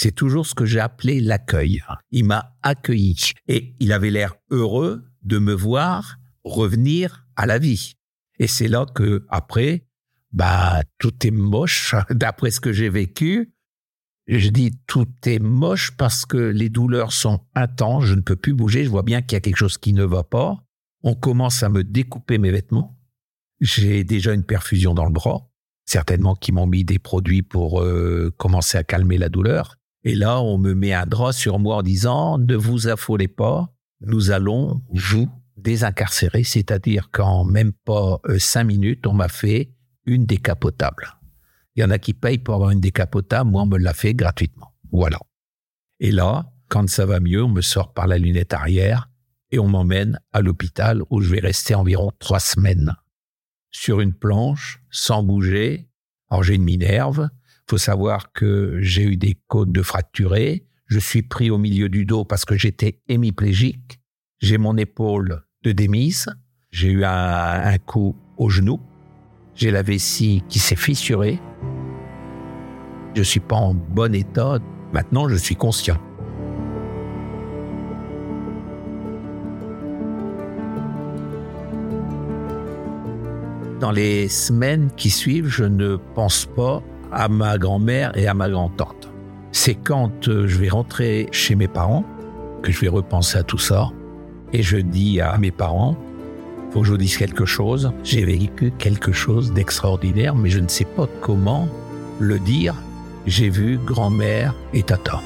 C'est 0.02 0.12
toujours 0.12 0.47
ce 0.47 0.54
que 0.54 0.64
j'ai 0.64 0.80
appelé 0.80 1.21
l'accueil. 1.21 1.83
Il 2.11 2.25
m'a 2.25 2.57
accueilli 2.62 3.33
et 3.49 3.76
il 3.80 3.92
avait 3.92 4.09
l'air 4.09 4.35
heureux 4.49 5.04
de 5.25 5.38
me 5.38 5.52
voir 5.52 6.16
revenir 6.42 7.26
à 7.37 7.45
la 7.45 7.59
vie. 7.59 7.97
Et 8.38 8.47
c'est 8.47 8.66
là 8.66 8.87
que, 8.95 9.26
après, 9.28 9.85
bah, 10.33 10.80
tout 10.97 11.26
est 11.26 11.30
moche, 11.30 11.95
d'après 12.11 12.50
ce 12.50 12.61
que 12.61 12.73
j'ai 12.73 12.88
vécu. 12.88 13.52
Je 14.26 14.49
dis 14.49 14.71
tout 14.87 15.07
est 15.26 15.38
moche 15.38 15.90
parce 15.99 16.25
que 16.25 16.38
les 16.38 16.71
douleurs 16.71 17.12
sont 17.12 17.40
intenses, 17.54 18.07
je 18.07 18.14
ne 18.14 18.23
peux 18.23 18.37
plus 18.37 18.54
bouger, 18.54 18.85
je 18.85 18.88
vois 18.88 19.02
bien 19.02 19.21
qu'il 19.21 19.37
y 19.37 19.37
a 19.37 19.40
quelque 19.40 19.59
chose 19.59 19.76
qui 19.76 19.92
ne 19.92 20.04
va 20.04 20.25
pas. 20.25 20.64
On 21.02 21.14
commence 21.14 21.62
à 21.62 21.69
me 21.69 21.85
découper 21.85 22.38
mes 22.38 22.50
vêtements. 22.50 22.99
J'ai 23.61 24.02
déjà 24.02 24.33
une 24.33 24.45
perfusion 24.45 24.95
dans 24.95 25.04
le 25.04 25.12
bras, 25.12 25.50
certainement 25.85 26.37
qui 26.37 26.52
m'ont 26.52 26.66
mis 26.66 26.85
des 26.85 26.99
produits 26.99 27.42
pour 27.42 27.83
euh, 27.83 28.35
commencer 28.38 28.78
à 28.78 28.83
calmer 28.83 29.19
la 29.19 29.28
douleur. 29.28 29.76
Et 30.04 30.14
là, 30.14 30.40
on 30.40 30.59
me 30.59 30.75
met 30.75 30.92
un 30.92 31.07
drap 31.07 31.33
sur 31.33 31.59
moi 31.59 31.76
en 31.76 31.83
disant 31.83 32.38
ne 32.38 32.57
vous 32.57 32.88
affolez 32.88 33.28
pas, 33.28 33.73
nous 34.00 34.30
allons 34.30 34.80
vous 34.90 35.28
désincarcérer, 35.57 36.42
c'est-à-dire 36.42 37.11
qu'en 37.11 37.45
même 37.45 37.73
pas 37.85 38.19
euh, 38.26 38.38
cinq 38.38 38.64
minutes, 38.64 39.07
on 39.07 39.12
m'a 39.12 39.28
fait 39.28 39.73
une 40.07 40.25
décapotable. 40.25 41.19
Il 41.76 41.83
y 41.83 41.85
en 41.85 41.90
a 41.90 41.99
qui 41.99 42.14
payent 42.14 42.38
pour 42.38 42.54
avoir 42.54 42.71
une 42.71 42.80
décapotable, 42.80 43.50
moi 43.50 43.62
on 43.62 43.66
me 43.66 43.78
l'a 43.78 43.92
fait 43.92 44.14
gratuitement. 44.14 44.73
Voilà. 44.90 45.19
Et 46.00 46.11
là, 46.11 46.50
quand 46.69 46.88
ça 46.88 47.04
va 47.04 47.21
mieux, 47.21 47.45
on 47.45 47.49
me 47.49 47.61
sort 47.61 47.92
par 47.92 48.07
la 48.07 48.16
lunette 48.16 48.54
arrière 48.54 49.11
et 49.50 49.59
on 49.59 49.69
m'emmène 49.69 50.19
à 50.33 50.40
l'hôpital 50.40 51.02
où 51.11 51.21
je 51.21 51.28
vais 51.28 51.40
rester 51.40 51.75
environ 51.75 52.11
trois 52.19 52.40
semaines. 52.40 52.95
Sur 53.71 54.00
une 54.00 54.14
planche, 54.14 54.83
sans 54.90 55.23
bouger. 55.23 55.88
Alors 56.30 56.42
j'ai 56.42 56.54
une 56.54 56.64
minerve, 56.64 57.28
faut 57.71 57.79
savoir 57.79 58.33
que 58.33 58.79
j'ai 58.81 59.05
eu 59.05 59.17
des 59.17 59.37
côtes 59.47 59.71
de 59.71 59.83
fracturées. 59.83 60.65
Je 60.87 60.99
suis 60.99 61.23
pris 61.23 61.50
au 61.50 61.59
milieu 61.59 61.89
du 61.89 62.05
dos 62.05 62.25
parce 62.25 62.45
que 62.45 62.57
j'étais 62.57 62.99
hémiplégique. 63.07 64.00
J'ai 64.41 64.59
mon 64.59 64.77
épaule 64.77 65.45
de 65.62 65.71
démise. 65.71 66.27
J'ai 66.73 66.89
eu 66.89 67.05
un, 67.05 67.79
coup 67.79 68.17
au 68.39 68.49
genou. 68.49 68.81
J'ai 69.55 69.71
la 69.71 69.83
vessie 69.83 70.43
qui 70.49 70.59
s'est 70.59 70.75
fissurée. 70.75 71.39
Je 73.15 73.23
suis 73.23 73.39
pas 73.39 73.55
en 73.55 73.73
bon 73.73 74.17
état. 74.17 74.59
Maintenant, 74.93 75.29
je 75.29 75.37
suis 75.37 75.55
conscient. 75.55 76.00
Dans 83.79 83.93
les 83.93 84.29
semaines 84.29 84.91
qui 84.97 85.11
suivent, 85.11 85.47
je 85.47 85.65
ne 85.65 85.95
pense 86.17 86.47
pas 86.47 86.83
à 87.12 87.29
ma 87.29 87.59
grand-mère 87.59 88.17
et 88.17 88.26
à 88.26 88.35
ma 88.35 88.49
grand-tante. 88.49 89.11
C'est 89.52 89.75
quand 89.75 90.29
euh, 90.29 90.47
je 90.47 90.59
vais 90.59 90.69
rentrer 90.69 91.29
chez 91.33 91.55
mes 91.55 91.69
parents 91.69 92.05
que 92.62 92.71
je 92.71 92.81
vais 92.81 92.88
repenser 92.88 93.38
à 93.38 93.43
tout 93.43 93.59
ça 93.59 93.90
et 94.52 94.62
je 94.62 94.76
dis 94.76 95.21
à 95.21 95.37
mes 95.38 95.50
parents, 95.50 95.97
faut 96.71 96.81
que 96.81 96.87
je 96.87 96.93
vous 96.93 96.99
dise 96.99 97.17
quelque 97.17 97.45
chose, 97.45 97.93
j'ai 98.05 98.25
vécu 98.25 98.73
quelque 98.79 99.12
chose 99.12 99.52
d'extraordinaire 99.52 100.35
mais 100.37 100.50
je 100.50 100.61
ne 100.61 100.69
sais 100.69 100.85
pas 100.85 101.09
comment 101.21 101.69
le 102.21 102.38
dire. 102.38 102.75
J'ai 103.26 103.49
vu 103.49 103.79
grand-mère 103.79 104.55
et 104.73 104.83
tata. 104.83 105.21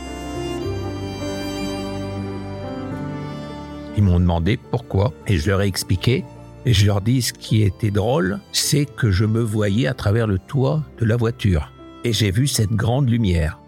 Ils 3.96 4.02
m'ont 4.02 4.18
demandé 4.18 4.58
pourquoi 4.70 5.12
et 5.26 5.36
je 5.36 5.48
leur 5.48 5.62
ai 5.62 5.66
expliqué 5.66 6.24
et 6.66 6.72
je 6.72 6.86
leur 6.86 7.02
dis 7.02 7.20
ce 7.20 7.32
qui 7.34 7.62
était 7.62 7.90
drôle, 7.90 8.40
c'est 8.52 8.86
que 8.86 9.10
je 9.10 9.26
me 9.26 9.40
voyais 9.40 9.86
à 9.86 9.94
travers 9.94 10.26
le 10.26 10.38
toit 10.38 10.82
de 10.98 11.04
la 11.04 11.16
voiture 11.16 11.73
et 12.04 12.12
j'ai 12.12 12.30
vu 12.30 12.46
cette 12.46 12.70
grande 12.70 13.08
lumière. 13.08 13.58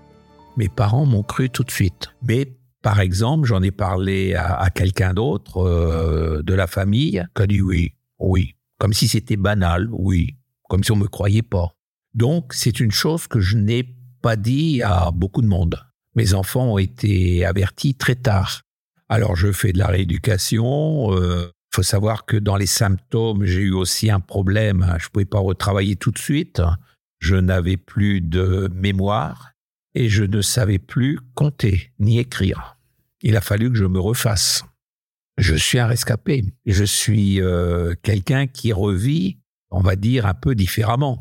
Mes 0.57 0.69
parents 0.69 1.07
m'ont 1.07 1.23
cru 1.23 1.51
tout 1.51 1.65
de 1.65 1.71
suite. 1.71 2.11
Mais 2.23 2.57
par 2.83 3.01
exemple, 3.01 3.49
j'en 3.49 3.63
ai 3.63 3.71
parlé 3.71 4.35
à, 4.35 4.71
quelqu'un 4.71 5.15
d'autre 5.15 5.59
euh, 5.59 6.43
de 6.43 6.55
la 6.55 6.67
famille 6.67 7.27
qui 7.35 7.43
a 7.43 7.47
dit 7.47 7.61
oui, 7.61 7.95
oui, 8.19 8.55
comme 8.79 8.93
si 8.93 9.09
c'était 9.09 9.37
banal, 9.37 9.89
oui, 9.91 10.37
comme 10.69 10.85
si 10.85 10.93
on 10.93 10.97
me 10.97 11.09
croyait 11.09 11.43
pas. 11.43 11.75
Donc 12.15 12.53
c'est 12.53 12.79
une 12.79 12.93
chose 12.93 13.27
que 13.27 13.41
je 13.41 13.57
n'ai 13.57 13.97
pas 14.23 14.37
dit 14.37 14.83
à 14.83 15.11
beaucoup 15.11 15.43
de 15.43 15.49
monde. 15.49 15.83
Mes 16.15 16.35
enfants 16.35 16.75
ont 16.75 16.79
été 16.79 17.45
avertis 17.45 17.95
très 17.95 18.15
tard. 18.15 18.63
Alors 19.09 19.35
je 19.35 19.51
fais 19.51 19.73
de 19.73 19.79
la 19.79 19.89
rééducation. 19.89 21.13
Il 21.13 21.19
euh, 21.19 21.47
faut 21.75 21.83
savoir 21.83 22.25
que 22.25 22.37
dans 22.37 22.57
les 22.57 22.67
symptômes, 22.67 23.45
j'ai 23.45 23.63
eu 23.63 23.73
aussi 23.73 24.11
un 24.11 24.21
problème. 24.21 24.95
Je 24.99 25.09
pouvais 25.09 25.25
pas 25.25 25.39
retravailler 25.39 25.97
tout 25.97 26.11
de 26.11 26.19
suite. 26.19 26.63
Je 27.29 27.35
n'avais 27.35 27.77
plus 27.77 28.21
de 28.21 28.71
mémoire 28.73 29.51
et 29.97 30.09
je 30.09 30.23
ne 30.23 30.41
savais 30.43 30.79
plus 30.79 31.19
compter 31.35 31.91
ni 31.99 32.21
écrire. 32.21 32.79
Il 33.21 33.37
a 33.37 33.41
fallu 33.41 33.69
que 33.69 33.77
je 33.77 33.85
me 33.85 33.99
refasse. 33.99 34.63
Je 35.37 35.57
suis 35.57 35.81
un 35.81 35.89
rescapé. 35.89 36.45
Je 36.67 36.85
suis 36.85 37.41
euh, 37.41 37.97
quelqu'un 38.05 38.47
qui 38.47 38.73
revit, 38.73 39.41
on 39.73 39.81
va 39.81 39.97
dire, 39.97 40.25
un 40.25 40.35
peu 40.35 40.55
différemment. 40.55 41.21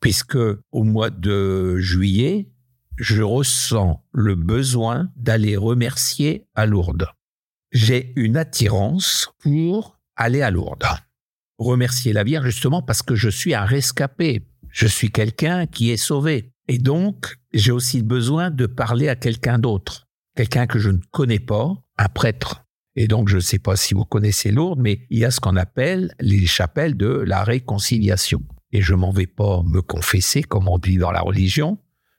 puisque 0.00 0.36
au 0.70 0.84
mois 0.84 1.08
de 1.08 1.78
juillet, 1.78 2.50
je 2.98 3.22
ressens 3.22 4.04
le 4.12 4.34
besoin 4.34 5.10
d'aller 5.16 5.56
remercier 5.56 6.46
à 6.54 6.66
Lourdes. 6.66 7.08
J'ai 7.72 8.12
une 8.16 8.36
attirance 8.36 9.30
pour 9.38 9.98
aller 10.14 10.42
à 10.42 10.50
Lourdes. 10.50 10.86
Remercier 11.58 12.12
la 12.12 12.22
Vierge 12.22 12.46
justement 12.46 12.82
parce 12.82 13.00
que 13.00 13.14
je 13.14 13.30
suis 13.30 13.54
un 13.54 13.64
rescapé. 13.64 14.46
Je 14.76 14.86
suis 14.86 15.10
quelqu'un 15.10 15.64
qui 15.64 15.90
est 15.90 15.96
sauvé. 15.96 16.52
Et 16.68 16.76
donc, 16.76 17.38
j'ai 17.54 17.72
aussi 17.72 18.02
besoin 18.02 18.50
de 18.50 18.66
parler 18.66 19.08
à 19.08 19.16
quelqu'un 19.16 19.58
d'autre. 19.58 20.06
Quelqu'un 20.36 20.66
que 20.66 20.78
je 20.78 20.90
ne 20.90 20.98
connais 21.12 21.38
pas, 21.38 21.72
un 21.96 22.08
prêtre. 22.10 22.66
Et 22.94 23.08
donc, 23.08 23.30
je 23.30 23.36
ne 23.36 23.40
sais 23.40 23.58
pas 23.58 23.74
si 23.76 23.94
vous 23.94 24.04
connaissez 24.04 24.50
Lourdes, 24.50 24.80
mais 24.82 25.06
il 25.08 25.20
y 25.20 25.24
a 25.24 25.30
ce 25.30 25.40
qu'on 25.40 25.56
appelle 25.56 26.14
les 26.20 26.44
chapelles 26.44 26.94
de 26.94 27.06
la 27.06 27.42
réconciliation. 27.42 28.42
Et 28.70 28.82
je 28.82 28.92
m'en 28.92 29.12
vais 29.12 29.26
pas 29.26 29.62
me 29.62 29.80
confesser, 29.80 30.42
comme 30.42 30.68
on 30.68 30.76
dit 30.76 30.98
dans 30.98 31.10
la 31.10 31.22
religion. 31.22 31.78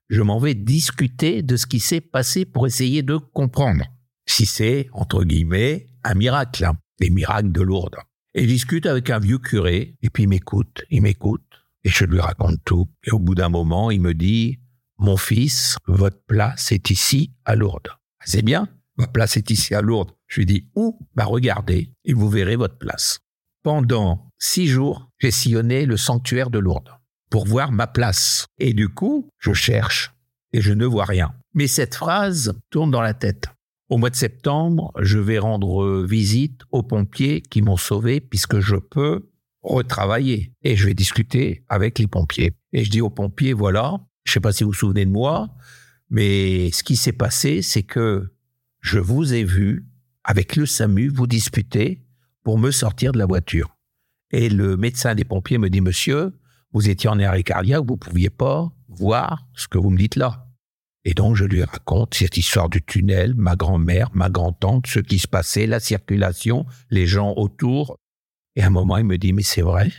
Je 0.10 0.24
m'en 0.24 0.40
vais 0.40 0.56
discuter 0.56 1.44
de 1.44 1.58
ce 1.58 1.68
qui 1.68 1.80
s'est 1.80 2.02
passé 2.02 2.44
pour 2.44 2.66
essayer 2.66 3.04
de 3.04 3.18
comprendre 3.18 3.86
si 4.26 4.48
c'est, 4.48 4.90
entre 4.94 5.24
guillemets, 5.26 5.86
un 6.04 6.16
miracle, 6.16 6.66
hein, 6.66 6.76
les 7.00 7.12
miracles 7.12 7.52
de 7.52 7.62
Lourdes. 7.62 7.98
Et 8.34 8.48
discute 8.48 8.88
avec 8.88 9.12
un 9.12 9.20
vieux 9.20 9.38
curé, 9.38 9.96
et 10.02 10.10
puis 10.10 10.24
il 10.24 10.30
m'écoute, 10.30 10.84
il 10.90 11.04
m'écoute, 11.04 11.47
et 11.88 11.90
je 11.90 12.04
lui 12.04 12.20
raconte 12.20 12.60
tout. 12.66 12.90
Et 13.06 13.12
au 13.12 13.20
bout 13.20 13.34
d'un 13.34 13.48
moment, 13.48 13.92
il 13.92 14.02
me 14.02 14.14
dit, 14.14 14.60
mon 14.98 15.16
fils, 15.16 15.78
votre 15.88 16.22
place 16.28 16.74
est 16.74 16.90
ici 16.90 17.32
à 17.46 17.56
Lourdes. 17.56 17.88
C'est 18.26 18.42
bien, 18.42 18.68
ma 18.98 19.08
place 19.08 19.38
est 19.38 19.50
ici 19.52 19.74
à 19.74 19.82
Lourdes. 19.82 20.12
Je 20.28 20.42
lui 20.42 20.46
dis, 20.46 20.70
où? 20.76 21.00
Bah 21.16 21.24
regardez, 21.24 21.94
et 22.04 22.14
vous 22.14 22.30
verrez 22.30 22.58
votre 22.58 22.78
place. 22.78 23.20
Pendant 23.64 24.30
six 24.38 24.68
jours, 24.68 25.10
j'ai 25.18 25.32
sillonné 25.32 25.86
le 25.86 25.96
sanctuaire 25.96 26.50
de 26.50 26.60
Lourdes 26.60 26.92
pour 27.30 27.48
voir 27.48 27.72
ma 27.72 27.88
place. 27.88 28.48
Et 28.60 28.74
du 28.74 28.90
coup, 28.90 29.30
je 29.40 29.54
cherche 29.54 30.14
et 30.52 30.60
je 30.60 30.74
ne 30.74 30.86
vois 30.86 31.06
rien. 31.06 31.34
Mais 31.54 31.68
cette 31.68 31.96
phrase 31.96 32.60
tourne 32.70 32.92
dans 32.92 33.02
la 33.02 33.14
tête. 33.14 33.46
Au 33.88 33.98
mois 33.98 34.10
de 34.10 34.18
septembre, 34.18 34.92
je 35.00 35.20
vais 35.20 35.40
rendre 35.40 36.04
visite 36.04 36.64
aux 36.72 36.84
pompiers 36.84 37.40
qui 37.40 37.62
m'ont 37.62 37.78
sauvé 37.78 38.20
puisque 38.20 38.60
je 38.60 38.76
peux 38.76 39.30
retravailler 39.64 40.54
et 40.64 40.76
je 40.76 40.86
vais 40.86 40.94
discuter 40.94 41.64
avec 41.70 42.00
les 42.00 42.08
pompiers. 42.08 42.54
Et 42.74 42.84
je 42.84 42.92
dis 42.92 43.02
aux 43.02 43.10
pompiers, 43.10 43.54
voilà, 43.54 44.00
je 44.24 44.32
ne 44.32 44.34
sais 44.34 44.40
pas 44.40 44.52
si 44.52 44.64
vous 44.64 44.72
vous 44.72 44.76
souvenez 44.76 45.06
de 45.06 45.12
moi, 45.12 45.50
mais 46.10 46.72
ce 46.72 46.84
qui 46.84 46.96
s'est 46.96 47.12
passé, 47.12 47.62
c'est 47.62 47.84
que 47.84 48.34
je 48.82 49.00
vous 49.00 49.34
ai 49.34 49.44
vu 49.44 49.88
avec 50.24 50.56
le 50.56 50.66
SAMU 50.66 51.10
vous 51.10 51.28
disputer 51.28 52.04
pour 52.44 52.58
me 52.58 52.72
sortir 52.72 53.12
de 53.12 53.18
la 53.18 53.26
voiture. 53.26 53.76
Et 54.32 54.50
le 54.50 54.78
médecin 54.78 55.16
des 55.16 55.24
pompiers 55.24 55.58
me 55.58 55.70
dit, 55.70 55.82
monsieur, 55.82 56.34
vous 56.74 56.90
étiez 56.90 57.10
en 57.10 57.20
arrêt 57.20 57.44
cardiaque, 57.44 57.84
vous 57.86 57.94
ne 57.94 58.00
pouviez 58.00 58.30
pas 58.30 58.70
voir 58.90 59.48
ce 59.54 59.68
que 59.68 59.78
vous 59.78 59.90
me 59.90 59.98
dites 59.98 60.16
là. 60.16 60.48
Et 61.06 61.14
donc 61.14 61.36
je 61.36 61.46
lui 61.46 61.64
raconte 61.64 62.16
cette 62.16 62.36
histoire 62.36 62.68
du 62.68 62.82
tunnel, 62.82 63.34
ma 63.36 63.56
grand-mère, 63.56 64.10
ma 64.14 64.30
grand-tante, 64.30 64.88
ce 64.88 65.00
qui 65.00 65.20
se 65.20 65.28
passait, 65.28 65.66
la 65.66 65.80
circulation, 65.80 66.66
les 66.90 67.06
gens 67.06 67.34
autour. 67.38 67.98
Et 68.58 68.64
à 68.64 68.68
un 68.68 68.72
moment, 68.72 68.98
il 68.98 69.06
me 69.06 69.20
dit, 69.20 69.34
mais 69.34 69.44
c'est 69.44 69.62
vrai, 69.62 69.92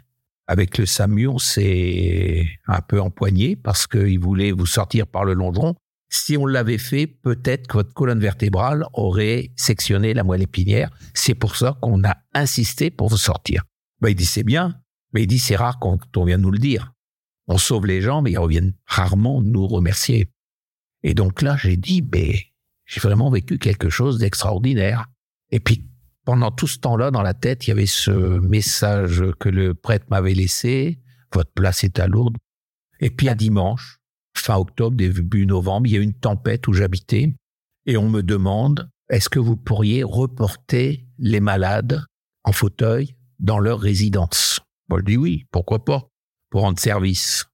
avec 0.48 0.78
le 0.78 0.84
SAMU, 0.84 1.28
on 1.28 1.38
s'est 1.38 2.44
un 2.66 2.80
peu 2.80 3.00
empoigné 3.00 3.54
parce 3.54 3.86
qu'il 3.86 4.18
voulait 4.18 4.50
vous 4.50 4.66
sortir 4.66 5.06
par 5.06 5.24
le 5.24 5.34
longeron. 5.34 5.76
Si 6.10 6.36
on 6.36 6.44
l'avait 6.44 6.76
fait, 6.76 7.06
peut-être 7.06 7.68
que 7.68 7.74
votre 7.74 7.94
colonne 7.94 8.18
vertébrale 8.18 8.84
aurait 8.94 9.52
sectionné 9.54 10.12
la 10.12 10.24
moelle 10.24 10.42
épinière. 10.42 10.90
C'est 11.14 11.36
pour 11.36 11.54
ça 11.54 11.78
qu'on 11.80 12.02
a 12.02 12.16
insisté 12.34 12.90
pour 12.90 13.08
vous 13.08 13.16
sortir. 13.16 13.62
Ben, 14.00 14.08
il 14.08 14.16
dit 14.16 14.26
c'est 14.26 14.42
bien, 14.42 14.80
mais 15.12 15.22
il 15.22 15.28
dit 15.28 15.38
c'est 15.38 15.54
rare 15.54 15.78
quand 15.78 16.16
on 16.16 16.24
vient 16.24 16.38
nous 16.38 16.50
le 16.50 16.58
dire. 16.58 16.92
On 17.46 17.58
sauve 17.58 17.86
les 17.86 18.00
gens, 18.00 18.22
mais 18.22 18.32
ils 18.32 18.38
reviennent 18.38 18.74
rarement 18.86 19.40
nous 19.40 19.68
remercier. 19.68 20.32
Et 21.04 21.14
donc 21.14 21.42
là, 21.42 21.56
j'ai 21.56 21.76
dit, 21.76 22.02
ben, 22.02 22.32
j'ai 22.86 23.00
vraiment 23.00 23.30
vécu 23.30 23.58
quelque 23.58 23.88
chose 23.88 24.18
d'extraordinaire. 24.18 25.06
Et 25.52 25.60
puis, 25.60 25.84
pendant 26.28 26.50
tout 26.50 26.66
ce 26.66 26.78
temps-là, 26.80 27.10
dans 27.10 27.22
la 27.22 27.32
tête, 27.32 27.66
il 27.66 27.70
y 27.70 27.72
avait 27.72 27.86
ce 27.86 28.10
message 28.10 29.24
que 29.40 29.48
le 29.48 29.72
prêtre 29.72 30.04
m'avait 30.10 30.34
laissé. 30.34 31.00
Votre 31.32 31.50
place 31.52 31.84
est 31.84 31.98
à 31.98 32.06
Lourdes. 32.06 32.36
Et 33.00 33.08
puis, 33.08 33.30
à 33.30 33.34
dimanche, 33.34 33.96
fin 34.36 34.56
octobre, 34.56 34.94
début 34.94 35.46
novembre, 35.46 35.86
il 35.86 35.94
y 35.94 35.96
a 35.96 36.02
une 36.02 36.12
tempête 36.12 36.68
où 36.68 36.74
j'habitais 36.74 37.32
et 37.86 37.96
on 37.96 38.10
me 38.10 38.22
demande 38.22 38.90
est-ce 39.08 39.30
que 39.30 39.38
vous 39.38 39.56
pourriez 39.56 40.02
reporter 40.02 41.06
les 41.16 41.40
malades 41.40 42.04
en 42.44 42.52
fauteuil 42.52 43.16
dans 43.38 43.58
leur 43.58 43.80
résidence? 43.80 44.60
Moi, 44.90 44.98
je 44.98 45.04
dis 45.06 45.16
oui, 45.16 45.46
pourquoi 45.50 45.82
pas, 45.82 46.10
pour 46.50 46.60
rendre 46.60 46.78
service. 46.78 47.46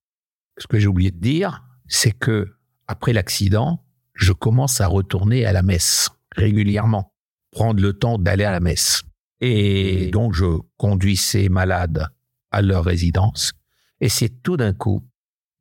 Ce 0.59 0.67
que 0.67 0.81
j'ai 0.81 0.89
oublié 0.89 1.13
de 1.13 1.21
dire, 1.21 1.63
c'est 1.87 2.11
que 2.11 2.57
après 2.89 3.13
l'accident, 3.13 3.85
je 4.15 4.33
commence 4.33 4.81
à 4.81 4.89
retourner 4.89 5.47
à 5.47 5.53
la 5.53 5.63
messe 5.63 6.11
régulièrement, 6.35 7.14
prendre 7.55 7.81
le 7.81 7.93
temps 7.93 8.19
d'aller 8.19 8.45
à 8.45 8.51
la 8.51 8.61
messe. 8.61 9.03
Et 9.41 10.11
donc, 10.11 10.35
je 10.35 10.59
conduis 10.77 11.17
ces 11.17 11.49
malades 11.49 12.09
à 12.51 12.61
leur 12.61 12.85
résidence. 12.85 13.53
Et 14.01 14.09
c'est 14.09 14.43
tout 14.43 14.57
d'un 14.57 14.73
coup 14.75 15.03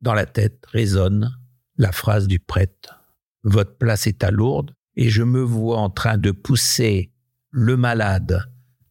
dans 0.00 0.12
la 0.12 0.26
tête 0.26 0.64
résonne 0.66 1.34
la 1.78 1.92
phrase 1.92 2.26
du 2.26 2.38
prêtre. 2.38 3.00
Votre 3.42 3.78
place 3.78 4.06
est 4.06 4.22
à 4.22 4.30
Lourdes 4.30 4.74
et 4.96 5.08
je 5.08 5.22
me 5.22 5.40
vois 5.40 5.78
en 5.78 5.88
train 5.88 6.18
de 6.18 6.30
pousser 6.30 7.10
le 7.50 7.76
malade 7.76 8.44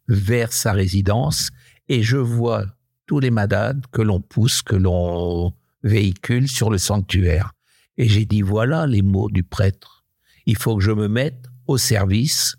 vers 0.08 0.52
sa 0.52 0.72
résidence 0.72 1.50
et 1.88 2.04
je 2.04 2.18
vois 2.18 2.66
tous 3.06 3.20
les 3.20 3.32
malades 3.32 3.86
que 3.92 4.02
l'on 4.02 4.22
pousse, 4.22 4.62
que 4.62 4.76
l'on 4.76 5.54
véhicule 5.84 6.48
sur 6.48 6.70
le 6.70 6.78
sanctuaire. 6.78 7.52
Et 7.98 8.08
j'ai 8.08 8.26
dit, 8.26 8.42
voilà 8.42 8.88
les 8.88 9.02
mots 9.02 9.30
du 9.30 9.44
prêtre. 9.44 10.06
Il 10.46 10.58
faut 10.58 10.78
que 10.78 10.84
je 10.84 10.92
me 10.92 11.08
mette 11.08 11.46
au 11.68 11.78
service 11.78 12.56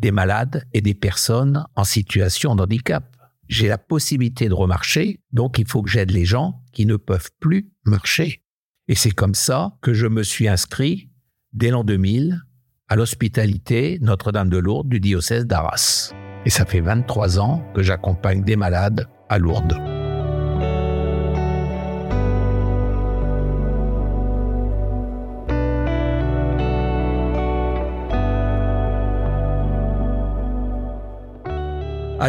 des 0.00 0.10
malades 0.10 0.64
et 0.72 0.80
des 0.80 0.94
personnes 0.94 1.64
en 1.76 1.84
situation 1.84 2.56
de 2.56 2.62
handicap 2.62 3.04
j'ai 3.50 3.66
la 3.66 3.78
possibilité 3.78 4.48
de 4.48 4.54
remarcher, 4.54 5.20
donc 5.32 5.58
il 5.58 5.66
faut 5.66 5.82
que 5.82 5.90
j'aide 5.90 6.12
les 6.12 6.24
gens 6.24 6.62
qui 6.72 6.86
ne 6.86 6.96
peuvent 6.96 7.30
plus 7.40 7.72
marcher. 7.84 8.44
Et 8.86 8.94
c'est 8.94 9.10
comme 9.10 9.34
ça 9.34 9.76
que 9.82 9.92
je 9.92 10.06
me 10.06 10.22
suis 10.22 10.46
inscrit 10.46 11.10
dès 11.52 11.70
l'an 11.70 11.82
2000 11.82 12.40
à 12.88 12.96
l'hospitalité 12.96 13.98
Notre-Dame 14.00 14.50
de 14.50 14.58
Lourdes 14.58 14.88
du 14.88 15.00
diocèse 15.00 15.46
d'Arras. 15.46 16.12
Et 16.46 16.50
ça 16.50 16.64
fait 16.64 16.80
23 16.80 17.40
ans 17.40 17.62
que 17.74 17.82
j'accompagne 17.82 18.44
des 18.44 18.56
malades 18.56 19.08
à 19.28 19.38
Lourdes. 19.38 19.99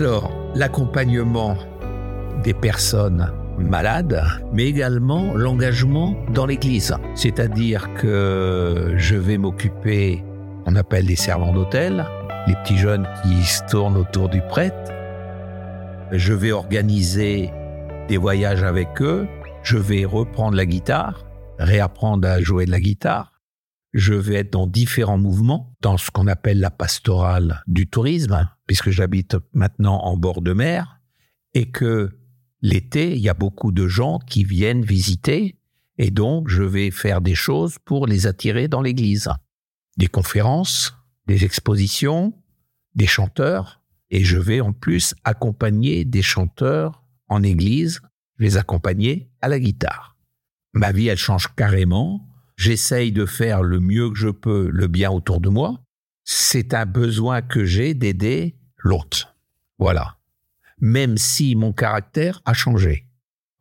Alors, 0.02 0.32
l'accompagnement 0.56 1.56
des 2.44 2.56
personnes 2.56 3.32
malades, 3.60 4.24
mais 4.52 4.66
également 4.66 5.36
l'engagement 5.36 6.16
dans 6.34 6.48
l'Église. 6.48 6.96
C'est-à-dire 7.14 7.88
que 7.94 8.96
je 8.98 9.16
vais 9.16 9.38
m'occuper, 9.38 10.24
on 10.66 10.76
appelle 10.76 11.06
les 11.06 11.16
servants 11.16 11.54
d'hôtel, 11.54 12.04
les 12.48 12.56
petits 12.56 12.80
jeunes 12.80 13.08
qui 13.22 13.44
se 13.44 13.62
tournent 13.70 13.96
autour 13.96 14.28
du 14.28 14.42
prêtre. 14.42 14.92
Je 16.12 16.34
vais 16.34 16.52
organiser 16.52 17.52
des 18.08 18.18
voyages 18.18 18.64
avec 18.64 19.04
eux. 19.04 19.28
Je 19.62 19.78
vais 19.78 20.04
reprendre 20.04 20.58
la 20.58 20.66
guitare, 20.66 21.28
réapprendre 21.60 22.28
à 22.28 22.42
jouer 22.42 22.66
de 22.66 22.72
la 22.72 22.80
guitare. 22.80 23.34
Je 23.94 24.16
vais 24.16 24.38
être 24.38 24.54
dans 24.54 24.66
différents 24.66 25.20
mouvements, 25.20 25.76
dans 25.82 25.98
ce 25.98 26.10
qu'on 26.10 26.26
appelle 26.26 26.60
la 26.60 26.72
pastorale 26.72 27.62
du 27.68 27.88
tourisme, 27.88 28.50
puisque 28.72 28.92
j'habite 28.92 29.36
maintenant 29.52 29.98
en 29.98 30.16
bord 30.16 30.42
de 30.42 30.54
mer, 30.54 31.02
et 31.54 31.72
que 31.72 32.18
l'été, 32.62 33.12
il 33.12 33.20
y 33.20 33.28
a 33.28 33.34
beaucoup 33.34 33.74
de 33.74 33.90
gens 33.90 34.18
qui 34.18 34.46
viennent 34.46 34.86
visiter, 34.86 35.58
et 35.98 36.10
donc 36.10 36.48
je 36.48 36.64
vais 36.64 36.90
faire 36.90 37.20
des 37.20 37.36
choses 37.36 37.80
pour 37.84 38.08
les 38.08 38.28
attirer 38.28 38.70
dans 38.70 38.82
l'église. 38.82 39.28
Des 39.98 40.08
conférences, 40.08 40.96
des 41.28 41.44
expositions, 41.44 42.34
des 42.96 43.08
chanteurs, 43.08 43.82
et 44.10 44.24
je 44.24 44.38
vais 44.38 44.62
en 44.62 44.72
plus 44.72 45.16
accompagner 45.26 46.06
des 46.06 46.22
chanteurs 46.22 47.04
en 47.28 47.44
église, 47.44 48.00
les 48.40 48.56
accompagner 48.56 49.30
à 49.42 49.50
la 49.50 49.60
guitare. 49.60 50.16
Ma 50.72 50.94
vie, 50.94 51.10
elle 51.10 51.18
change 51.18 51.54
carrément. 51.58 52.26
J'essaye 52.56 53.12
de 53.12 53.26
faire 53.26 53.64
le 53.64 53.82
mieux 53.82 54.10
que 54.12 54.18
je 54.18 54.30
peux 54.30 54.70
le 54.72 54.88
bien 54.88 55.12
autour 55.12 55.42
de 55.42 55.50
moi. 55.50 55.84
C'est 56.24 56.74
un 56.74 56.86
besoin 56.86 57.42
que 57.42 57.66
j'ai 57.66 57.94
d'aider 57.94 58.56
l'autre. 58.84 59.36
Voilà. 59.78 60.17
Même 60.80 61.17
si 61.17 61.56
mon 61.56 61.74
caractère 61.74 62.41
a 62.46 62.54
changé. 62.54 63.08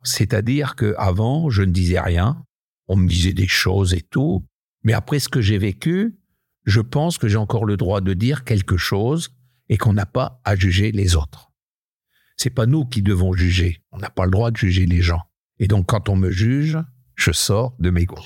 C'est-à-dire 0.03 0.75
que 0.75 0.95
avant, 0.97 1.49
je 1.49 1.61
ne 1.61 1.71
disais 1.71 1.99
rien, 1.99 2.43
on 2.87 2.95
me 2.95 3.07
disait 3.07 3.33
des 3.33 3.47
choses 3.47 3.93
et 3.93 4.01
tout, 4.01 4.45
mais 4.83 4.93
après 4.93 5.19
ce 5.19 5.29
que 5.29 5.41
j'ai 5.41 5.57
vécu, 5.57 6.17
je 6.65 6.81
pense 6.81 7.17
que 7.17 7.27
j'ai 7.27 7.37
encore 7.37 7.65
le 7.65 7.77
droit 7.77 8.01
de 8.01 8.13
dire 8.13 8.43
quelque 8.43 8.77
chose 8.77 9.29
et 9.69 9.77
qu'on 9.77 9.93
n'a 9.93 10.05
pas 10.05 10.41
à 10.43 10.55
juger 10.55 10.91
les 10.91 11.15
autres. 11.15 11.51
C'est 12.37 12.49
pas 12.49 12.65
nous 12.65 12.85
qui 12.85 13.01
devons 13.01 13.33
juger, 13.33 13.83
on 13.91 13.97
n'a 13.97 14.09
pas 14.09 14.25
le 14.25 14.31
droit 14.31 14.51
de 14.51 14.57
juger 14.57 14.85
les 14.85 15.01
gens. 15.01 15.21
Et 15.59 15.67
donc, 15.67 15.85
quand 15.85 16.09
on 16.09 16.15
me 16.15 16.31
juge, 16.31 16.79
je 17.15 17.31
sors 17.31 17.75
de 17.79 17.91
mes 17.91 18.05
gonds. 18.05 18.25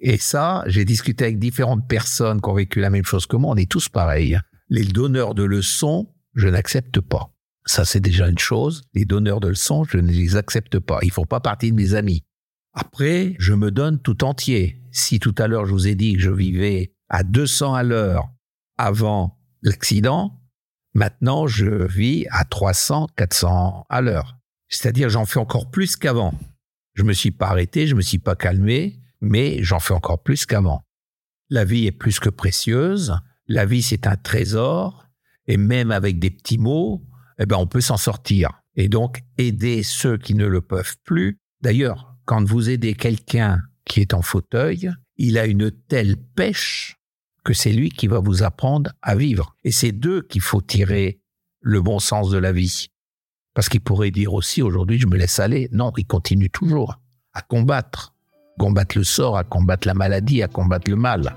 Et 0.00 0.16
ça, 0.16 0.62
j'ai 0.66 0.84
discuté 0.84 1.24
avec 1.24 1.40
différentes 1.40 1.88
personnes 1.88 2.40
qui 2.40 2.48
ont 2.48 2.54
vécu 2.54 2.80
la 2.80 2.90
même 2.90 3.04
chose 3.04 3.26
que 3.26 3.36
moi. 3.36 3.52
On 3.52 3.56
est 3.56 3.70
tous 3.70 3.88
pareils. 3.88 4.38
Les 4.68 4.84
donneurs 4.84 5.34
de 5.34 5.42
leçons, 5.42 6.08
je 6.38 6.48
n'accepte 6.48 7.00
pas. 7.00 7.34
Ça, 7.66 7.84
c'est 7.84 8.00
déjà 8.00 8.28
une 8.28 8.38
chose. 8.38 8.82
Les 8.94 9.04
donneurs 9.04 9.40
de 9.40 9.48
leçons, 9.48 9.84
je 9.84 9.98
ne 9.98 10.10
les 10.10 10.36
accepte 10.36 10.78
pas. 10.78 11.00
Ils 11.02 11.10
font 11.10 11.26
pas 11.26 11.40
partie 11.40 11.70
de 11.70 11.76
mes 11.76 11.94
amis. 11.94 12.22
Après, 12.72 13.34
je 13.38 13.52
me 13.52 13.70
donne 13.70 14.00
tout 14.00 14.24
entier. 14.24 14.80
Si 14.92 15.18
tout 15.18 15.34
à 15.36 15.48
l'heure, 15.48 15.66
je 15.66 15.72
vous 15.72 15.88
ai 15.88 15.96
dit 15.96 16.14
que 16.14 16.20
je 16.20 16.30
vivais 16.30 16.94
à 17.08 17.24
200 17.24 17.74
à 17.74 17.82
l'heure 17.82 18.30
avant 18.78 19.36
l'accident, 19.62 20.40
maintenant, 20.94 21.46
je 21.46 21.86
vis 21.86 22.26
à 22.30 22.44
300, 22.44 23.08
400 23.16 23.86
à 23.88 24.00
l'heure. 24.00 24.38
C'est-à-dire, 24.68 25.08
j'en 25.08 25.26
fais 25.26 25.40
encore 25.40 25.70
plus 25.70 25.96
qu'avant. 25.96 26.32
Je 26.94 27.02
me 27.02 27.12
suis 27.12 27.32
pas 27.32 27.48
arrêté, 27.48 27.86
je 27.86 27.96
me 27.96 28.00
suis 28.00 28.18
pas 28.18 28.36
calmé, 28.36 29.00
mais 29.20 29.62
j'en 29.62 29.80
fais 29.80 29.94
encore 29.94 30.22
plus 30.22 30.46
qu'avant. 30.46 30.82
La 31.50 31.64
vie 31.64 31.86
est 31.86 31.92
plus 31.92 32.20
que 32.20 32.30
précieuse. 32.30 33.16
La 33.48 33.66
vie, 33.66 33.82
c'est 33.82 34.06
un 34.06 34.16
trésor. 34.16 35.07
Et 35.48 35.56
même 35.56 35.90
avec 35.90 36.18
des 36.18 36.30
petits 36.30 36.58
mots, 36.58 37.02
eh 37.38 37.46
ben, 37.46 37.56
on 37.56 37.66
peut 37.66 37.80
s'en 37.80 37.96
sortir. 37.96 38.62
Et 38.76 38.88
donc, 38.88 39.22
aider 39.38 39.82
ceux 39.82 40.18
qui 40.18 40.34
ne 40.34 40.46
le 40.46 40.60
peuvent 40.60 40.96
plus. 41.04 41.38
D'ailleurs, 41.62 42.14
quand 42.26 42.44
vous 42.44 42.70
aidez 42.70 42.94
quelqu'un 42.94 43.60
qui 43.84 44.00
est 44.00 44.14
en 44.14 44.22
fauteuil, 44.22 44.90
il 45.16 45.38
a 45.38 45.46
une 45.46 45.70
telle 45.70 46.16
pêche 46.16 46.96
que 47.44 47.54
c'est 47.54 47.72
lui 47.72 47.88
qui 47.88 48.06
va 48.06 48.20
vous 48.20 48.42
apprendre 48.42 48.92
à 49.02 49.16
vivre. 49.16 49.56
Et 49.64 49.72
c'est 49.72 49.92
d'eux 49.92 50.22
qu'il 50.22 50.42
faut 50.42 50.60
tirer 50.60 51.20
le 51.60 51.80
bon 51.80 51.98
sens 51.98 52.30
de 52.30 52.38
la 52.38 52.52
vie. 52.52 52.88
Parce 53.54 53.68
qu'il 53.68 53.80
pourrait 53.80 54.10
dire 54.10 54.34
aussi 54.34 54.62
aujourd'hui, 54.62 54.98
je 54.98 55.06
me 55.06 55.16
laisse 55.16 55.40
aller. 55.40 55.68
Non, 55.72 55.92
il 55.96 56.06
continue 56.06 56.50
toujours 56.50 57.00
à 57.32 57.42
combattre. 57.42 58.14
Combattre 58.58 58.98
le 58.98 59.04
sort, 59.04 59.36
à 59.36 59.44
combattre 59.44 59.88
la 59.88 59.94
maladie, 59.94 60.42
à 60.42 60.48
combattre 60.48 60.90
le 60.90 60.96
mal. 60.96 61.34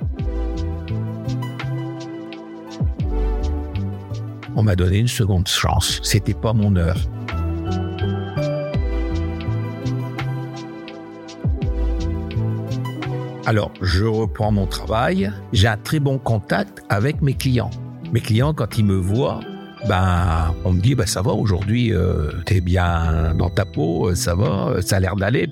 On 4.62 4.63
m'a 4.63 4.76
donné 4.76 5.00
une 5.00 5.08
seconde 5.08 5.47
chance. 5.47 6.00
C'était 6.04 6.36
pas 6.36 6.54
mon 6.54 6.76
heure. 6.76 7.00
Alors, 13.47 13.71
je 13.82 14.06
reprends 14.06 14.52
mon 14.52 14.67
travail. 14.67 15.32
J'ai 15.52 15.67
un 15.67 15.78
très 15.78 16.00
bon 16.00 16.19
contact 16.19 16.84
avec 16.89 17.24
mes 17.24 17.34
clients. 17.34 17.71
Mes 18.13 18.19
clients, 18.19 18.54
quand 18.54 18.78
ils 18.78 18.86
me 18.86 18.97
voient, 18.97 19.39
ben, 19.89 20.54
on 20.63 20.74
me 20.74 20.80
dit, 20.80 20.93
ben, 20.93 21.08
ça 21.08 21.24
va, 21.24 21.32
aujourd'hui, 21.32 21.91
euh, 21.91 22.30
t'es 22.45 22.62
bien 22.62 23.34
dans 23.34 23.50
ta 23.50 23.65
peau, 23.65 24.13
ça 24.13 24.36
va, 24.36 24.80
ça 24.82 24.97
a 24.97 25.00
l'air 25.00 25.15
d'aller. 25.15 25.50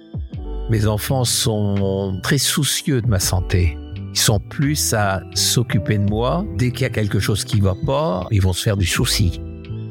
Mes 0.69 0.85
enfants 0.85 1.23
sont 1.23 2.19
très 2.21 2.37
soucieux 2.37 3.01
de 3.01 3.07
ma 3.07 3.19
santé. 3.19 3.75
Ils 4.19 4.23
sont 4.23 4.41
plus 4.41 4.93
à 4.93 5.23
s'occuper 5.33 5.97
de 5.97 6.03
moi. 6.03 6.45
Dès 6.57 6.71
qu'il 6.71 6.81
y 6.81 6.85
a 6.85 6.89
quelque 6.89 7.19
chose 7.19 7.45
qui 7.45 7.61
va 7.61 7.73
pas, 7.85 8.27
ils 8.31 8.41
vont 8.41 8.51
se 8.51 8.61
faire 8.61 8.75
du 8.75 8.85
souci. 8.85 9.39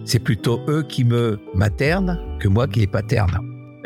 C'est 0.04 0.18
plutôt 0.18 0.60
eux 0.68 0.82
qui 0.86 1.02
me 1.04 1.40
maternent 1.54 2.20
que 2.38 2.46
moi 2.46 2.68
qui 2.68 2.80
les 2.80 2.86
paterne. 2.86 3.38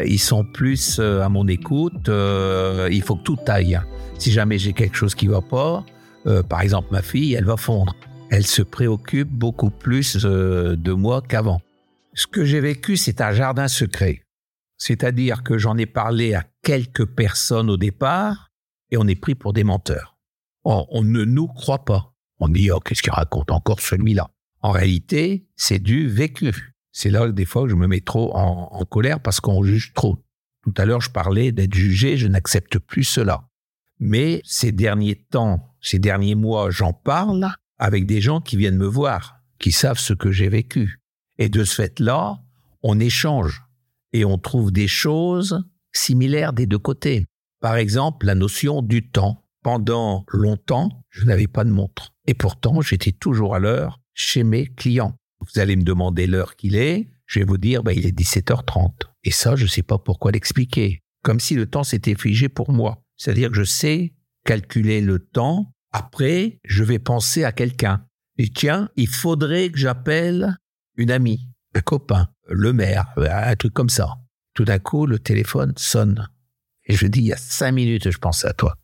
Ils 0.05 0.19
sont 0.19 0.45
plus 0.45 0.99
euh, 0.99 1.23
à 1.23 1.29
mon 1.29 1.47
écoute. 1.47 2.09
Euh, 2.09 2.89
il 2.91 3.03
faut 3.03 3.15
que 3.15 3.23
tout 3.23 3.39
aille. 3.47 3.81
Si 4.19 4.33
jamais 4.33 4.59
j'ai 4.59 4.73
quelque 4.73 4.97
chose 4.97 5.15
qui 5.15 5.29
va 5.29 5.43
pas, 5.43 5.85
euh, 6.27 6.43
par 6.43 6.63
exemple 6.63 6.89
ma 6.91 7.03
fille, 7.03 7.35
elle 7.35 7.45
va 7.45 7.57
fondre. 7.57 7.95
Elle 8.29 8.45
se 8.45 8.63
préoccupe 8.63 9.31
beaucoup 9.31 9.71
plus 9.71 10.17
de 10.17 10.93
moi 10.93 11.23
qu'avant. 11.23 11.61
Ce 12.15 12.27
que 12.27 12.45
j'ai 12.45 12.61
vécu, 12.61 12.97
c'est 12.97 13.21
un 13.21 13.31
jardin 13.31 13.69
secret. 13.69 14.25
C'est-à-dire 14.77 15.45
que 15.45 15.57
j'en 15.57 15.79
ai 15.79 15.87
parlé 15.87 16.35
à 16.35 16.43
quelques 16.65 17.07
personnes 17.07 17.71
au 17.71 17.77
départ 17.77 18.51
et 18.91 18.97
on 18.97 19.07
est 19.07 19.15
pris 19.15 19.37
pour 19.37 19.53
des 19.53 19.63
menteurs. 19.63 20.12
Oh, 20.65 20.87
on, 20.91 21.03
ne 21.03 21.25
nous 21.25 21.49
croit 21.49 21.85
pas. 21.85 22.15
On 22.39 22.49
dit, 22.49 22.71
oh, 22.71 22.81
qu'est-ce 22.81 23.03
qu'il 23.03 23.13
raconte 23.13 23.51
encore 23.51 23.81
celui-là? 23.81 24.31
En 24.61 24.71
réalité, 24.71 25.47
c'est 25.57 25.81
du 25.81 26.09
vécu. 26.09 26.75
C'est 26.93 27.11
là 27.11 27.31
des 27.31 27.45
fois 27.45 27.65
que 27.65 27.71
je 27.71 27.75
me 27.75 27.87
mets 27.87 28.01
trop 28.01 28.35
en, 28.37 28.85
colère 28.85 29.21
parce 29.21 29.41
qu'on 29.41 29.63
juge 29.65 29.93
trop. 29.95 30.23
Tout 30.63 30.75
à 30.77 30.85
l'heure, 30.85 31.01
je 31.01 31.11
parlais 31.11 31.51
d'être 31.51 31.75
jugé, 31.75 32.17
je 32.17 32.29
n'accepte 32.29 32.79
plus 32.79 33.05
cela. 33.05 33.49
Mais 33.99 34.41
ces 34.45 34.73
derniers 34.73 35.17
temps, 35.17 35.75
ces 35.81 35.99
derniers 35.99 36.35
mois, 36.35 36.71
j'en 36.71 36.93
parle 36.93 37.49
avec 37.79 38.07
des 38.07 38.21
gens 38.21 38.41
qui 38.41 38.57
viennent 38.57 38.77
me 38.77 38.87
voir, 38.87 39.39
qui 39.59 39.73
savent 39.73 39.99
ce 39.99 40.13
que 40.13 40.31
j'ai 40.31 40.49
vécu. 40.49 41.01
Et 41.39 41.49
de 41.49 41.65
ce 41.65 41.75
fait-là, 41.75 42.39
on 42.83 43.01
échange 43.01 43.63
et 44.13 44.25
on 44.25 44.39
trouve 44.39 44.71
des 44.71 44.89
choses 44.89 45.65
similaires 45.93 46.53
des 46.53 46.67
deux 46.67 46.79
côtés. 46.79 47.27
Par 47.61 47.77
exemple, 47.77 48.27
la 48.27 48.35
notion 48.35 48.83
du 48.83 49.09
temps. 49.09 49.42
Pendant 49.63 50.25
longtemps, 50.29 51.05
je 51.11 51.25
n'avais 51.25 51.47
pas 51.47 51.65
de 51.65 51.71
montre. 51.71 52.15
Et 52.27 52.35
pourtant, 52.35 52.81
j'étais 52.81 53.13
toujours 53.13 53.55
à 53.55 53.59
l'heure 53.59 54.01
chez 54.15 54.43
mes 54.43 54.67
clients. 54.67 55.17
Vous 55.41 55.61
allez 55.61 55.77
me 55.77 55.83
demander 55.83 56.27
l'heure 56.27 56.57
qu'il 56.57 56.77
est. 56.77 57.11
Je 57.27 57.41
vais 57.41 57.45
vous 57.45 57.59
dire, 57.59 57.83
bah, 57.83 57.93
il 57.93 58.07
est 58.07 58.17
17h30. 58.17 58.93
Et 59.25 59.31
ça, 59.31 59.57
je 59.57 59.65
ne 59.65 59.69
sais 59.69 59.83
pas 59.83 59.99
pourquoi 59.99 60.33
l'expliquer. 60.33 61.01
Comme 61.23 61.41
si 61.41 61.55
le 61.55 61.67
temps 61.67 61.85
s'était 61.85 62.17
figé 62.17 62.49
pour 62.49 62.73
moi. 62.73 63.03
C'est-à-dire 63.17 63.51
que 63.51 63.57
je 63.57 63.65
sais 63.65 64.15
calculer 64.45 65.01
le 65.01 65.21
temps. 65.21 65.73
Après, 65.93 66.59
je 66.65 66.83
vais 66.83 66.99
penser 66.99 67.45
à 67.45 67.53
quelqu'un. 67.53 68.05
Et 68.39 68.49
tiens, 68.49 68.89
il 68.97 69.09
faudrait 69.09 69.71
que 69.71 69.79
j'appelle 69.79 70.57
une 70.97 71.11
amie, 71.11 71.49
un 71.75 71.81
copain, 71.81 72.29
le 72.49 72.73
maire, 72.73 73.13
un 73.17 73.55
truc 73.57 73.75
comme 73.75 73.91
ça. 73.91 74.15
Tout 74.55 74.65
d'un 74.65 74.79
coup, 74.79 75.07
le 75.07 75.19
téléphone 75.19 75.73
sonne. 75.77 76.29
Et 76.87 76.95
je 76.95 77.07
dis, 77.07 77.21
il 77.21 77.27
y 77.27 77.33
a 77.33 77.37
cinq 77.37 77.73
minutes, 77.73 78.11
je 78.11 78.19
pensais 78.19 78.49
à 78.49 78.53
toi. 78.53 78.77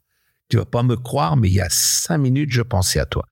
Tu 0.48 0.56
vas 0.56 0.64
pas 0.64 0.82
me 0.82 0.96
croire, 0.96 1.36
mais 1.36 1.48
il 1.48 1.54
y 1.54 1.60
a 1.60 1.68
cinq 1.70 2.18
minutes, 2.18 2.50
je 2.50 2.62
pensais 2.62 2.98
à 2.98 3.06
toi. 3.06 3.26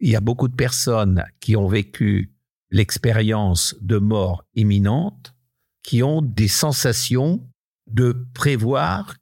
Il 0.00 0.10
y 0.10 0.16
a 0.16 0.20
beaucoup 0.20 0.48
de 0.48 0.54
personnes 0.54 1.24
qui 1.40 1.56
ont 1.56 1.68
vécu 1.68 2.32
l'expérience 2.70 3.76
de 3.80 3.98
mort 3.98 4.44
imminente, 4.54 5.34
qui 5.82 6.02
ont 6.02 6.22
des 6.22 6.48
sensations 6.48 7.48
de 7.86 8.26
prévoir 8.34 9.14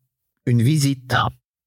une 0.47 0.63
visite, 0.63 1.15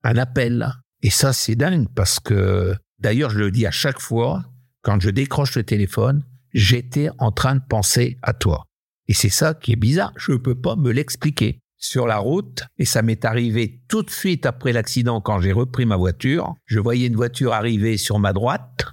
un 0.03 0.17
appel. 0.17 0.73
Et 1.01 1.09
ça, 1.09 1.33
c'est 1.33 1.55
dingue 1.55 1.87
parce 1.95 2.19
que, 2.19 2.75
d'ailleurs, 2.99 3.29
je 3.29 3.39
le 3.39 3.51
dis 3.51 3.65
à 3.65 3.71
chaque 3.71 3.99
fois, 3.99 4.43
quand 4.81 4.99
je 4.99 5.09
décroche 5.09 5.55
le 5.55 5.63
téléphone, 5.63 6.23
j'étais 6.53 7.09
en 7.19 7.31
train 7.31 7.55
de 7.55 7.63
penser 7.67 8.17
à 8.21 8.33
toi. 8.33 8.65
Et 9.07 9.13
c'est 9.13 9.29
ça 9.29 9.53
qui 9.53 9.73
est 9.73 9.77
bizarre. 9.77 10.13
Je 10.17 10.33
ne 10.33 10.37
peux 10.37 10.59
pas 10.59 10.75
me 10.75 10.91
l'expliquer 10.91 11.59
sur 11.79 12.05
la 12.05 12.17
route 12.17 12.63
et 12.77 12.85
ça 12.85 13.01
m'est 13.01 13.25
arrivé 13.25 13.81
tout 13.87 14.03
de 14.03 14.09
suite 14.09 14.45
après 14.45 14.73
l'accident 14.73 15.21
quand 15.21 15.39
j'ai 15.39 15.53
repris 15.53 15.85
ma 15.85 15.95
voiture. 15.95 16.53
Je 16.65 16.79
voyais 16.79 17.07
une 17.07 17.15
voiture 17.15 17.53
arriver 17.53 17.97
sur 17.97 18.19
ma 18.19 18.33
droite 18.33 18.85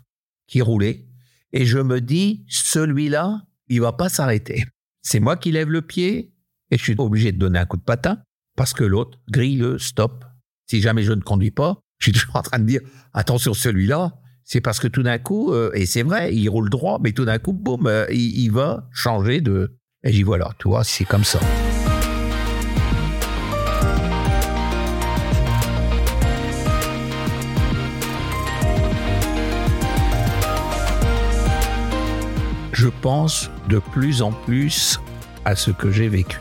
qui 0.46 0.62
roulait 0.62 1.05
et 1.53 1.66
je 1.66 1.79
me 1.79 2.01
dis 2.01 2.46
celui-là, 2.49 3.42
il 3.68 3.81
va 3.81 3.92
pas 3.92 4.09
s'arrêter. 4.09 4.64
C'est 5.03 5.20
moi 5.20 5.37
qui 5.37 5.51
lève 5.51 5.68
le 5.68 5.83
pied 5.83 6.33
et 6.70 6.79
je 6.79 6.83
suis 6.83 6.94
obligé 6.99 7.33
de 7.33 7.38
donner 7.38 7.59
un 7.59 7.66
coup 7.66 7.77
de 7.77 7.83
patin 7.83 8.18
parce 8.57 8.72
que 8.72 8.85
l'autre 8.85 9.18
grille 9.31 9.57
le 9.57 9.79
stop. 9.79 10.25
Si 10.68 10.81
jamais 10.81 11.03
je 11.03 11.12
ne 11.12 11.20
conduis 11.20 11.51
pas, 11.51 11.79
je 11.99 12.07
suis 12.07 12.12
toujours 12.12 12.37
en 12.37 12.42
train 12.42 12.59
de 12.59 12.64
dire 12.64 12.81
attention 13.12 13.53
celui-là, 13.53 14.14
c'est 14.44 14.61
parce 14.61 14.79
que 14.79 14.88
tout 14.88 15.03
d'un 15.03 15.18
coup, 15.18 15.53
euh, 15.53 15.72
et 15.75 15.87
c'est 15.87 16.05
vrai, 16.05 16.33
il 16.35 16.49
roule 16.49 16.70
droit, 16.70 16.99
mais 17.03 17.12
tout 17.12 17.25
d'un 17.25 17.38
coup, 17.38 17.53
boum, 17.53 17.87
euh, 17.87 18.07
il, 18.11 18.38
il, 18.38 18.53
va 18.53 18.88
changer 18.92 19.40
de... 19.40 19.77
Et 20.05 20.12
j'y 20.12 20.22
voilà, 20.22 20.51
tu 20.61 20.68
vois, 20.68 20.85
c'est 20.85 21.05
comme 21.05 21.25
ça. 21.25 21.40
Je 32.87 32.90
pense 33.03 33.51
de 33.68 33.81
plus 33.81 34.22
en 34.22 34.31
plus 34.31 35.01
à 35.44 35.57
ce 35.57 35.72
que 35.72 35.90
j'ai 35.90 36.09
vécu. 36.09 36.38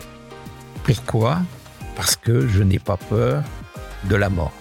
Pourquoi? 0.84 1.40
Parce 1.96 2.16
que 2.16 2.48
je 2.48 2.62
n'ai 2.62 2.78
pas 2.78 2.98
peur 2.98 3.42
de 4.04 4.16
la 4.16 4.30
mort. 4.30 4.54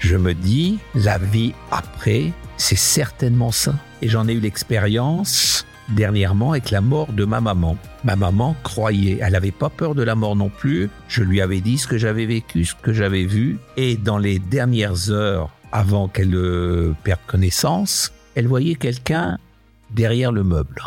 Je 0.00 0.18
me 0.18 0.34
dis, 0.34 0.78
la 0.94 1.16
vie 1.16 1.54
après, 1.70 2.32
c'est 2.58 2.76
certainement 2.76 3.52
ça. 3.52 3.72
Et 4.02 4.08
j'en 4.10 4.28
ai 4.28 4.34
eu 4.34 4.40
l'expérience 4.40 5.64
dernièrement 5.88 6.50
avec 6.50 6.70
la 6.70 6.82
mort 6.82 7.10
de 7.10 7.24
ma 7.24 7.40
maman. 7.40 7.78
Ma 8.04 8.14
maman 8.14 8.54
croyait, 8.62 9.20
elle 9.22 9.32
n'avait 9.32 9.50
pas 9.50 9.70
peur 9.70 9.94
de 9.94 10.02
la 10.02 10.14
mort 10.14 10.36
non 10.36 10.50
plus. 10.50 10.90
Je 11.08 11.22
lui 11.22 11.40
avais 11.40 11.62
dit 11.62 11.78
ce 11.78 11.86
que 11.86 11.96
j'avais 11.96 12.26
vécu, 12.26 12.66
ce 12.66 12.74
que 12.74 12.92
j'avais 12.92 13.24
vu. 13.24 13.58
Et 13.78 13.96
dans 13.96 14.18
les 14.18 14.38
dernières 14.38 15.10
heures 15.10 15.48
avant 15.72 16.06
qu'elle 16.06 16.34
euh, 16.34 16.92
perde 17.02 17.20
connaissance, 17.26 18.12
elle 18.34 18.46
voyait 18.46 18.74
quelqu'un 18.74 19.38
derrière 19.90 20.32
le 20.32 20.44
meuble. 20.44 20.82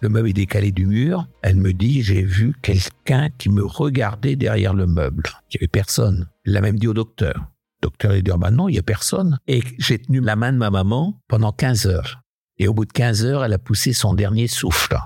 Le 0.00 0.08
meuble 0.08 0.28
est 0.28 0.34
décalé 0.34 0.70
du 0.70 0.86
mur. 0.86 1.26
Elle 1.42 1.56
me 1.56 1.72
dit, 1.72 2.02
j'ai 2.02 2.22
vu 2.22 2.54
quelqu'un 2.60 3.30
qui 3.38 3.48
me 3.48 3.64
regardait 3.64 4.36
derrière 4.36 4.74
le 4.74 4.86
meuble. 4.86 5.24
Il 5.50 5.56
n'y 5.56 5.58
avait 5.60 5.68
personne. 5.68 6.28
Elle 6.44 6.52
l'a 6.52 6.60
même 6.60 6.78
dit 6.78 6.88
au 6.88 6.94
docteur. 6.94 7.34
Le 7.36 7.88
docteur 7.88 8.12
a 8.12 8.20
dit, 8.20 8.30
ah 8.30 8.36
ben 8.36 8.50
non, 8.50 8.68
il 8.68 8.72
n'y 8.72 8.78
a 8.78 8.82
personne. 8.82 9.38
Et 9.46 9.62
j'ai 9.78 9.98
tenu 9.98 10.20
la 10.20 10.36
main 10.36 10.52
de 10.52 10.58
ma 10.58 10.70
maman 10.70 11.20
pendant 11.28 11.52
15 11.52 11.86
heures. 11.86 12.20
Et 12.58 12.68
au 12.68 12.74
bout 12.74 12.84
de 12.84 12.92
15 12.92 13.24
heures, 13.24 13.44
elle 13.44 13.52
a 13.52 13.58
poussé 13.58 13.92
son 13.92 14.14
dernier 14.14 14.46
souffle. 14.46 14.96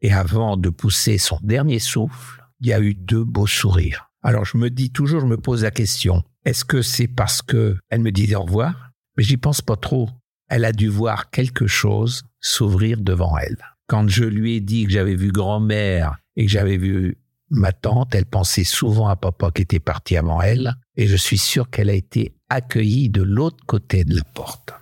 Et 0.00 0.12
avant 0.12 0.56
de 0.56 0.68
pousser 0.68 1.18
son 1.18 1.38
dernier 1.42 1.78
souffle, 1.78 2.42
il 2.60 2.66
y 2.66 2.72
a 2.72 2.80
eu 2.80 2.94
deux 2.94 3.24
beaux 3.24 3.46
sourires. 3.46 4.10
Alors 4.22 4.44
je 4.44 4.58
me 4.58 4.70
dis 4.70 4.90
toujours, 4.90 5.20
je 5.20 5.26
me 5.26 5.36
pose 5.36 5.62
la 5.62 5.70
question, 5.70 6.22
est-ce 6.44 6.64
que 6.64 6.82
c'est 6.82 7.08
parce 7.08 7.42
que 7.42 7.76
elle 7.88 8.00
me 8.00 8.10
disait 8.10 8.34
au 8.34 8.42
revoir? 8.42 8.90
Mais 9.16 9.22
j'y 9.22 9.36
pense 9.36 9.62
pas 9.62 9.76
trop. 9.76 10.08
Elle 10.48 10.64
a 10.64 10.72
dû 10.72 10.88
voir 10.88 11.30
quelque 11.30 11.66
chose 11.66 12.22
s'ouvrir 12.40 13.00
devant 13.00 13.36
elle. 13.38 13.58
Quand 13.86 14.08
je 14.08 14.24
lui 14.24 14.56
ai 14.56 14.60
dit 14.60 14.84
que 14.84 14.90
j'avais 14.90 15.14
vu 15.14 15.32
grand-mère 15.32 16.18
et 16.36 16.46
que 16.46 16.50
j'avais 16.50 16.76
vu 16.76 17.18
ma 17.50 17.72
tante, 17.72 18.14
elle 18.14 18.26
pensait 18.26 18.64
souvent 18.64 19.08
à 19.08 19.16
papa 19.16 19.50
qui 19.50 19.62
était 19.62 19.80
parti 19.80 20.16
avant 20.16 20.42
elle, 20.42 20.74
et 20.96 21.06
je 21.06 21.16
suis 21.16 21.38
sûr 21.38 21.70
qu'elle 21.70 21.90
a 21.90 21.94
été 21.94 22.34
accueillie 22.50 23.08
de 23.08 23.22
l'autre 23.22 23.64
côté 23.66 24.04
de 24.04 24.14
la 24.14 24.24
porte. 24.34 24.74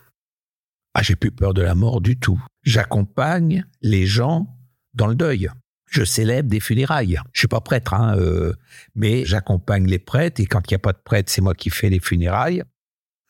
Ah, 0.94 1.02
j'ai 1.02 1.14
plus 1.16 1.30
peur 1.30 1.54
de 1.54 1.62
la 1.62 1.74
mort 1.74 2.00
du 2.00 2.18
tout. 2.18 2.42
J'accompagne 2.62 3.66
les 3.82 4.06
gens 4.06 4.56
dans 4.94 5.06
le 5.06 5.14
deuil. 5.14 5.50
Je 5.88 6.04
célèbre 6.04 6.48
des 6.48 6.58
funérailles. 6.58 7.20
Je 7.32 7.40
suis 7.40 7.48
pas 7.48 7.60
prêtre, 7.60 7.94
hein, 7.94 8.16
euh, 8.16 8.54
mais 8.94 9.24
j'accompagne 9.24 9.86
les 9.86 9.98
prêtres 9.98 10.40
et 10.40 10.46
quand 10.46 10.62
il 10.68 10.74
n'y 10.74 10.76
a 10.76 10.80
pas 10.80 10.92
de 10.92 10.98
prêtre, 11.04 11.30
c'est 11.30 11.42
moi 11.42 11.54
qui 11.54 11.70
fais 11.70 11.90
les 11.90 12.00
funérailles. 12.00 12.64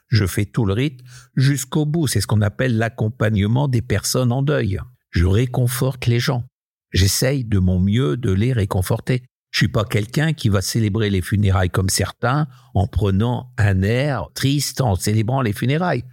Je 0.08 0.26
fais 0.26 0.44
tout 0.44 0.64
le 0.64 0.72
rite 0.72 1.00
jusqu'au 1.34 1.84
bout. 1.84 2.06
C'est 2.06 2.20
ce 2.20 2.26
qu'on 2.26 2.42
appelle 2.42 2.76
l'accompagnement 2.76 3.68
des 3.68 3.82
personnes 3.82 4.32
en 4.32 4.42
deuil. 4.42 4.78
Je 5.10 5.26
réconforte 5.26 6.06
les 6.06 6.20
gens. 6.20 6.44
J'essaye 6.92 7.44
de 7.44 7.58
mon 7.58 7.80
mieux 7.80 8.16
de 8.16 8.30
les 8.30 8.52
réconforter. 8.52 9.22
Je 9.50 9.58
suis 9.58 9.68
pas 9.68 9.84
quelqu'un 9.84 10.32
qui 10.32 10.48
va 10.48 10.60
célébrer 10.60 11.10
les 11.10 11.22
funérailles 11.22 11.70
comme 11.70 11.88
certains 11.88 12.46
en 12.74 12.86
prenant 12.86 13.52
un 13.56 13.82
air 13.82 14.28
triste 14.34 14.80
en 14.80 14.96
célébrant 14.96 15.40
les 15.40 15.52
funérailles. 15.52 16.04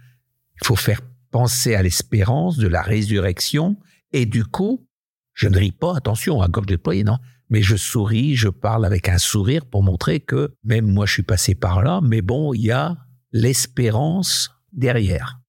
Il 0.60 0.66
faut 0.66 0.76
faire 0.76 1.00
penser 1.30 1.74
à 1.74 1.82
l'espérance 1.82 2.56
de 2.56 2.68
la 2.68 2.80
résurrection 2.80 3.76
et 4.12 4.24
du 4.24 4.44
coup, 4.44 4.86
je 5.34 5.48
ne 5.48 5.58
ris 5.58 5.72
pas, 5.72 5.96
attention, 5.96 6.40
à 6.40 6.48
gorge 6.48 6.66
déployée, 6.66 7.02
non, 7.02 7.18
mais 7.50 7.60
je 7.60 7.76
souris, 7.76 8.36
je 8.36 8.48
parle 8.48 8.84
avec 8.84 9.08
un 9.08 9.18
sourire 9.18 9.66
pour 9.66 9.82
montrer 9.82 10.20
que 10.20 10.54
même 10.62 10.86
moi 10.86 11.06
je 11.06 11.12
suis 11.12 11.22
passé 11.22 11.54
par 11.54 11.82
là, 11.82 12.00
mais 12.02 12.22
bon, 12.22 12.54
il 12.54 12.62
y 12.62 12.70
a 12.70 12.96
l'espérance 13.34 14.50
derrière. 14.72 15.40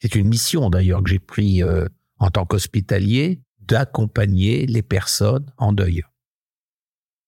C'est 0.00 0.14
une 0.14 0.28
mission 0.28 0.70
d'ailleurs 0.70 1.02
que 1.02 1.10
j'ai 1.10 1.18
pris 1.18 1.62
euh, 1.62 1.86
en 2.18 2.30
tant 2.30 2.44
qu'hospitalier 2.44 3.40
d'accompagner 3.60 4.66
les 4.66 4.82
personnes 4.82 5.50
en 5.56 5.72
deuil. 5.72 6.02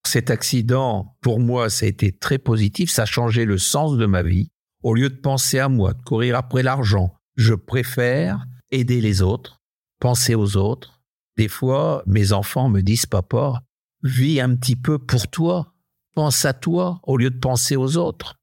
Cet 0.06 0.30
accident, 0.30 1.16
pour 1.20 1.40
moi, 1.40 1.70
ça 1.70 1.86
a 1.86 1.88
été 1.88 2.12
très 2.12 2.38
positif, 2.38 2.90
ça 2.90 3.02
a 3.02 3.06
changé 3.06 3.44
le 3.44 3.58
sens 3.58 3.96
de 3.96 4.06
ma 4.06 4.22
vie. 4.22 4.50
Au 4.82 4.94
lieu 4.94 5.08
de 5.08 5.16
penser 5.16 5.58
à 5.58 5.68
moi, 5.68 5.94
de 5.94 6.02
courir 6.02 6.36
après 6.36 6.62
l'argent, 6.62 7.14
je 7.36 7.54
préfère 7.54 8.46
aider 8.70 9.00
les 9.00 9.22
autres, 9.22 9.60
penser 9.98 10.34
aux 10.34 10.56
autres. 10.56 11.00
Des 11.36 11.48
fois, 11.48 12.02
mes 12.06 12.32
enfants 12.32 12.68
me 12.68 12.82
disent, 12.82 13.06
papa, 13.06 13.62
vis 14.02 14.40
un 14.40 14.54
petit 14.56 14.76
peu 14.76 14.98
pour 14.98 15.28
toi, 15.28 15.74
pense 16.14 16.44
à 16.44 16.52
toi 16.52 17.00
au 17.02 17.16
lieu 17.16 17.30
de 17.30 17.38
penser 17.38 17.76
aux 17.76 17.96
autres. 17.96 18.39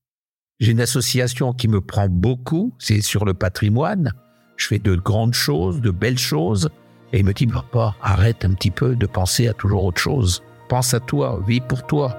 J'ai 0.59 0.71
une 0.71 0.81
association 0.81 1.53
qui 1.53 1.67
me 1.67 1.81
prend 1.81 2.07
beaucoup, 2.09 2.73
c'est 2.79 3.01
sur 3.01 3.25
le 3.25 3.35
patrimoine. 3.35 4.11
Je 4.55 4.65
fais 4.65 4.79
de 4.79 4.95
grandes 4.95 5.35
choses, 5.35 5.81
de 5.81 5.91
belles 5.91 6.17
choses, 6.17 6.69
et 7.13 7.19
il 7.19 7.25
me 7.25 7.33
dit, 7.33 7.45
papa, 7.45 7.95
arrête 8.01 8.43
un 8.43 8.53
petit 8.53 8.71
peu 8.71 8.95
de 8.95 9.05
penser 9.05 9.47
à 9.47 9.53
toujours 9.53 9.83
autre 9.83 10.01
chose. 10.01 10.41
Pense 10.67 10.95
à 10.95 10.99
toi, 10.99 11.39
vis 11.47 11.61
pour 11.61 11.85
toi. 11.85 12.17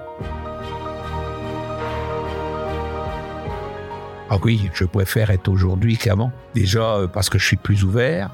Ah 4.29 4.37
oui, 4.41 4.69
je 4.73 4.85
préfère 4.85 5.31
être 5.31 5.49
aujourd'hui 5.49 5.97
qu'avant. 5.97 6.31
Déjà 6.55 6.95
euh, 6.95 7.07
parce 7.07 7.29
que 7.29 7.37
je 7.37 7.45
suis 7.45 7.57
plus 7.57 7.83
ouvert. 7.83 8.31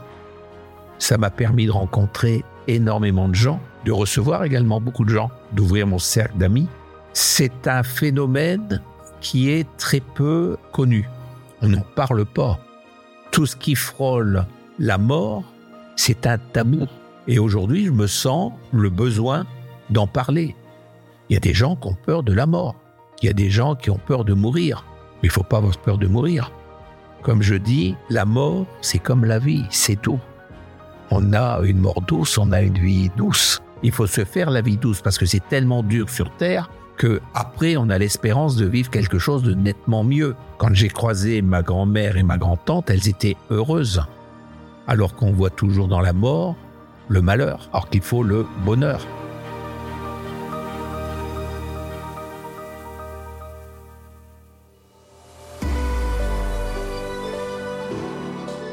Ça 1.00 1.18
m'a 1.18 1.32
permis 1.32 1.66
de 1.66 1.72
rencontrer 1.72 2.44
énormément 2.68 3.28
de 3.28 3.34
gens, 3.34 3.60
de 3.86 3.92
recevoir 3.92 4.44
également 4.44 4.80
beaucoup 4.80 5.04
de 5.04 5.10
gens, 5.10 5.32
d'ouvrir 5.54 5.88
mon 5.88 6.00
cercle 6.00 6.38
d'amis. 6.38 6.68
C'est 7.14 7.68
un 7.68 7.82
phénomène 7.82 8.82
qui 9.22 9.50
est 9.50 9.68
très 9.78 10.00
peu 10.00 10.58
connu. 10.72 11.10
On 11.62 11.70
n'en 11.70 11.84
parle 11.96 12.26
pas. 12.26 12.60
Tout 13.32 13.46
ce 13.46 13.56
qui 13.56 13.76
frôle 13.76 14.46
la 14.80 14.98
mort 14.98 15.44
c'est 15.96 16.28
un 16.28 16.38
tabou. 16.38 16.88
Et 17.28 17.40
aujourd'hui, 17.40 17.86
je 17.86 17.92
me 17.92 18.08
sens 18.08 18.54
le 18.72 18.90
besoin 18.90 19.46
d'en 19.90 20.08
parler. 20.08 20.56
Il 21.30 21.34
y 21.34 21.38
a 21.38 21.40
des 21.40 21.54
gens 21.54 21.76
qui 21.76 21.88
ont 21.88 21.98
peur 22.06 22.24
de 22.24 22.34
la 22.34 22.46
mort. 22.46 22.76
Il 23.22 23.26
y 23.26 23.30
a 23.30 23.34
des 23.34 23.50
gens 23.50 23.76
qui 23.76 23.90
ont 23.90 23.98
peur 23.98 24.26
de 24.26 24.34
mourir. 24.34 24.86
Mais 25.22 25.28
il 25.28 25.32
faut 25.32 25.44
pas 25.44 25.58
avoir 25.58 25.78
peur 25.78 25.98
de 25.98 26.08
mourir. 26.08 26.52
Comme 27.24 27.42
je 27.42 27.56
dis, 27.56 27.96
la 28.10 28.26
mort, 28.26 28.68
c'est 28.82 29.00
comme 29.00 29.26
la 29.26 29.40
vie, 29.40 29.66
c'est 29.72 30.00
tout. 30.00 30.20
On 31.10 31.34
a 31.34 31.62
une 31.64 31.80
mort 31.80 32.02
douce, 32.02 32.38
on 32.38 32.52
a 32.52 32.62
une 32.62 32.78
vie 32.78 33.10
douce. 33.18 33.62
Il 33.82 33.92
faut 33.92 34.08
se 34.08 34.26
faire 34.26 34.52
la 34.52 34.62
vie 34.62 34.78
douce 34.78 35.02
parce 35.02 35.18
que 35.18 35.26
c'est 35.26 35.48
tellement 35.48 35.82
dur 35.82 36.10
sur 36.10 36.30
Terre 36.38 36.70
que 36.98 37.22
après 37.34 37.78
on 37.78 37.90
a 37.90 37.98
l'espérance 37.98 38.56
de 38.56 38.66
vivre 38.66 38.90
quelque 38.90 39.20
chose 39.20 39.44
de 39.44 39.54
nettement 39.54 40.04
mieux. 40.04 40.36
Quand 40.58 40.74
j'ai 40.74 40.90
croisé 40.90 41.42
ma 41.42 41.62
grand-mère 41.62 42.18
et 42.18 42.24
ma 42.24 42.38
grand-tante, 42.38 42.90
elles 42.90 43.08
étaient 43.08 43.38
heureuses 43.50 44.02
alors 44.88 45.16
qu'on 45.16 45.32
voit 45.32 45.50
toujours 45.50 45.88
dans 45.88 46.02
la 46.02 46.14
mort 46.14 46.56
le 47.08 47.22
malheur, 47.22 47.70
alors 47.72 47.90
qu'il 47.90 48.02
faut 48.02 48.24
le 48.24 48.46
bonheur. 48.66 49.06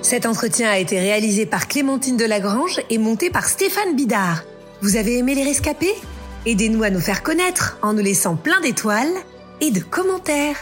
Cet 0.01 0.27
entretien 0.27 0.69
a 0.69 0.79
été 0.79 1.01
réalisé 1.01 1.47
par 1.47 1.69
Clémentine 1.69 2.19
Delagrange 2.19 2.83
et 2.91 2.99
monté 2.99 3.31
par 3.31 3.47
Stéphane 3.47 3.97
Bidard. 3.97 4.43
Vous 4.83 4.97
avez 4.97 5.17
aimé 5.17 5.35
les 5.35 5.45
rescapés? 5.45 5.95
Aidez-nous 6.45 6.83
à 6.83 6.91
nous 6.91 7.01
faire 7.01 7.23
connaître 7.23 7.79
en 7.83 7.93
nous 7.93 8.03
laissant 8.03 8.35
plein 8.35 8.61
d'étoiles 8.61 9.13
et 9.61 9.71
de 9.71 9.79
commentaires. 9.79 10.57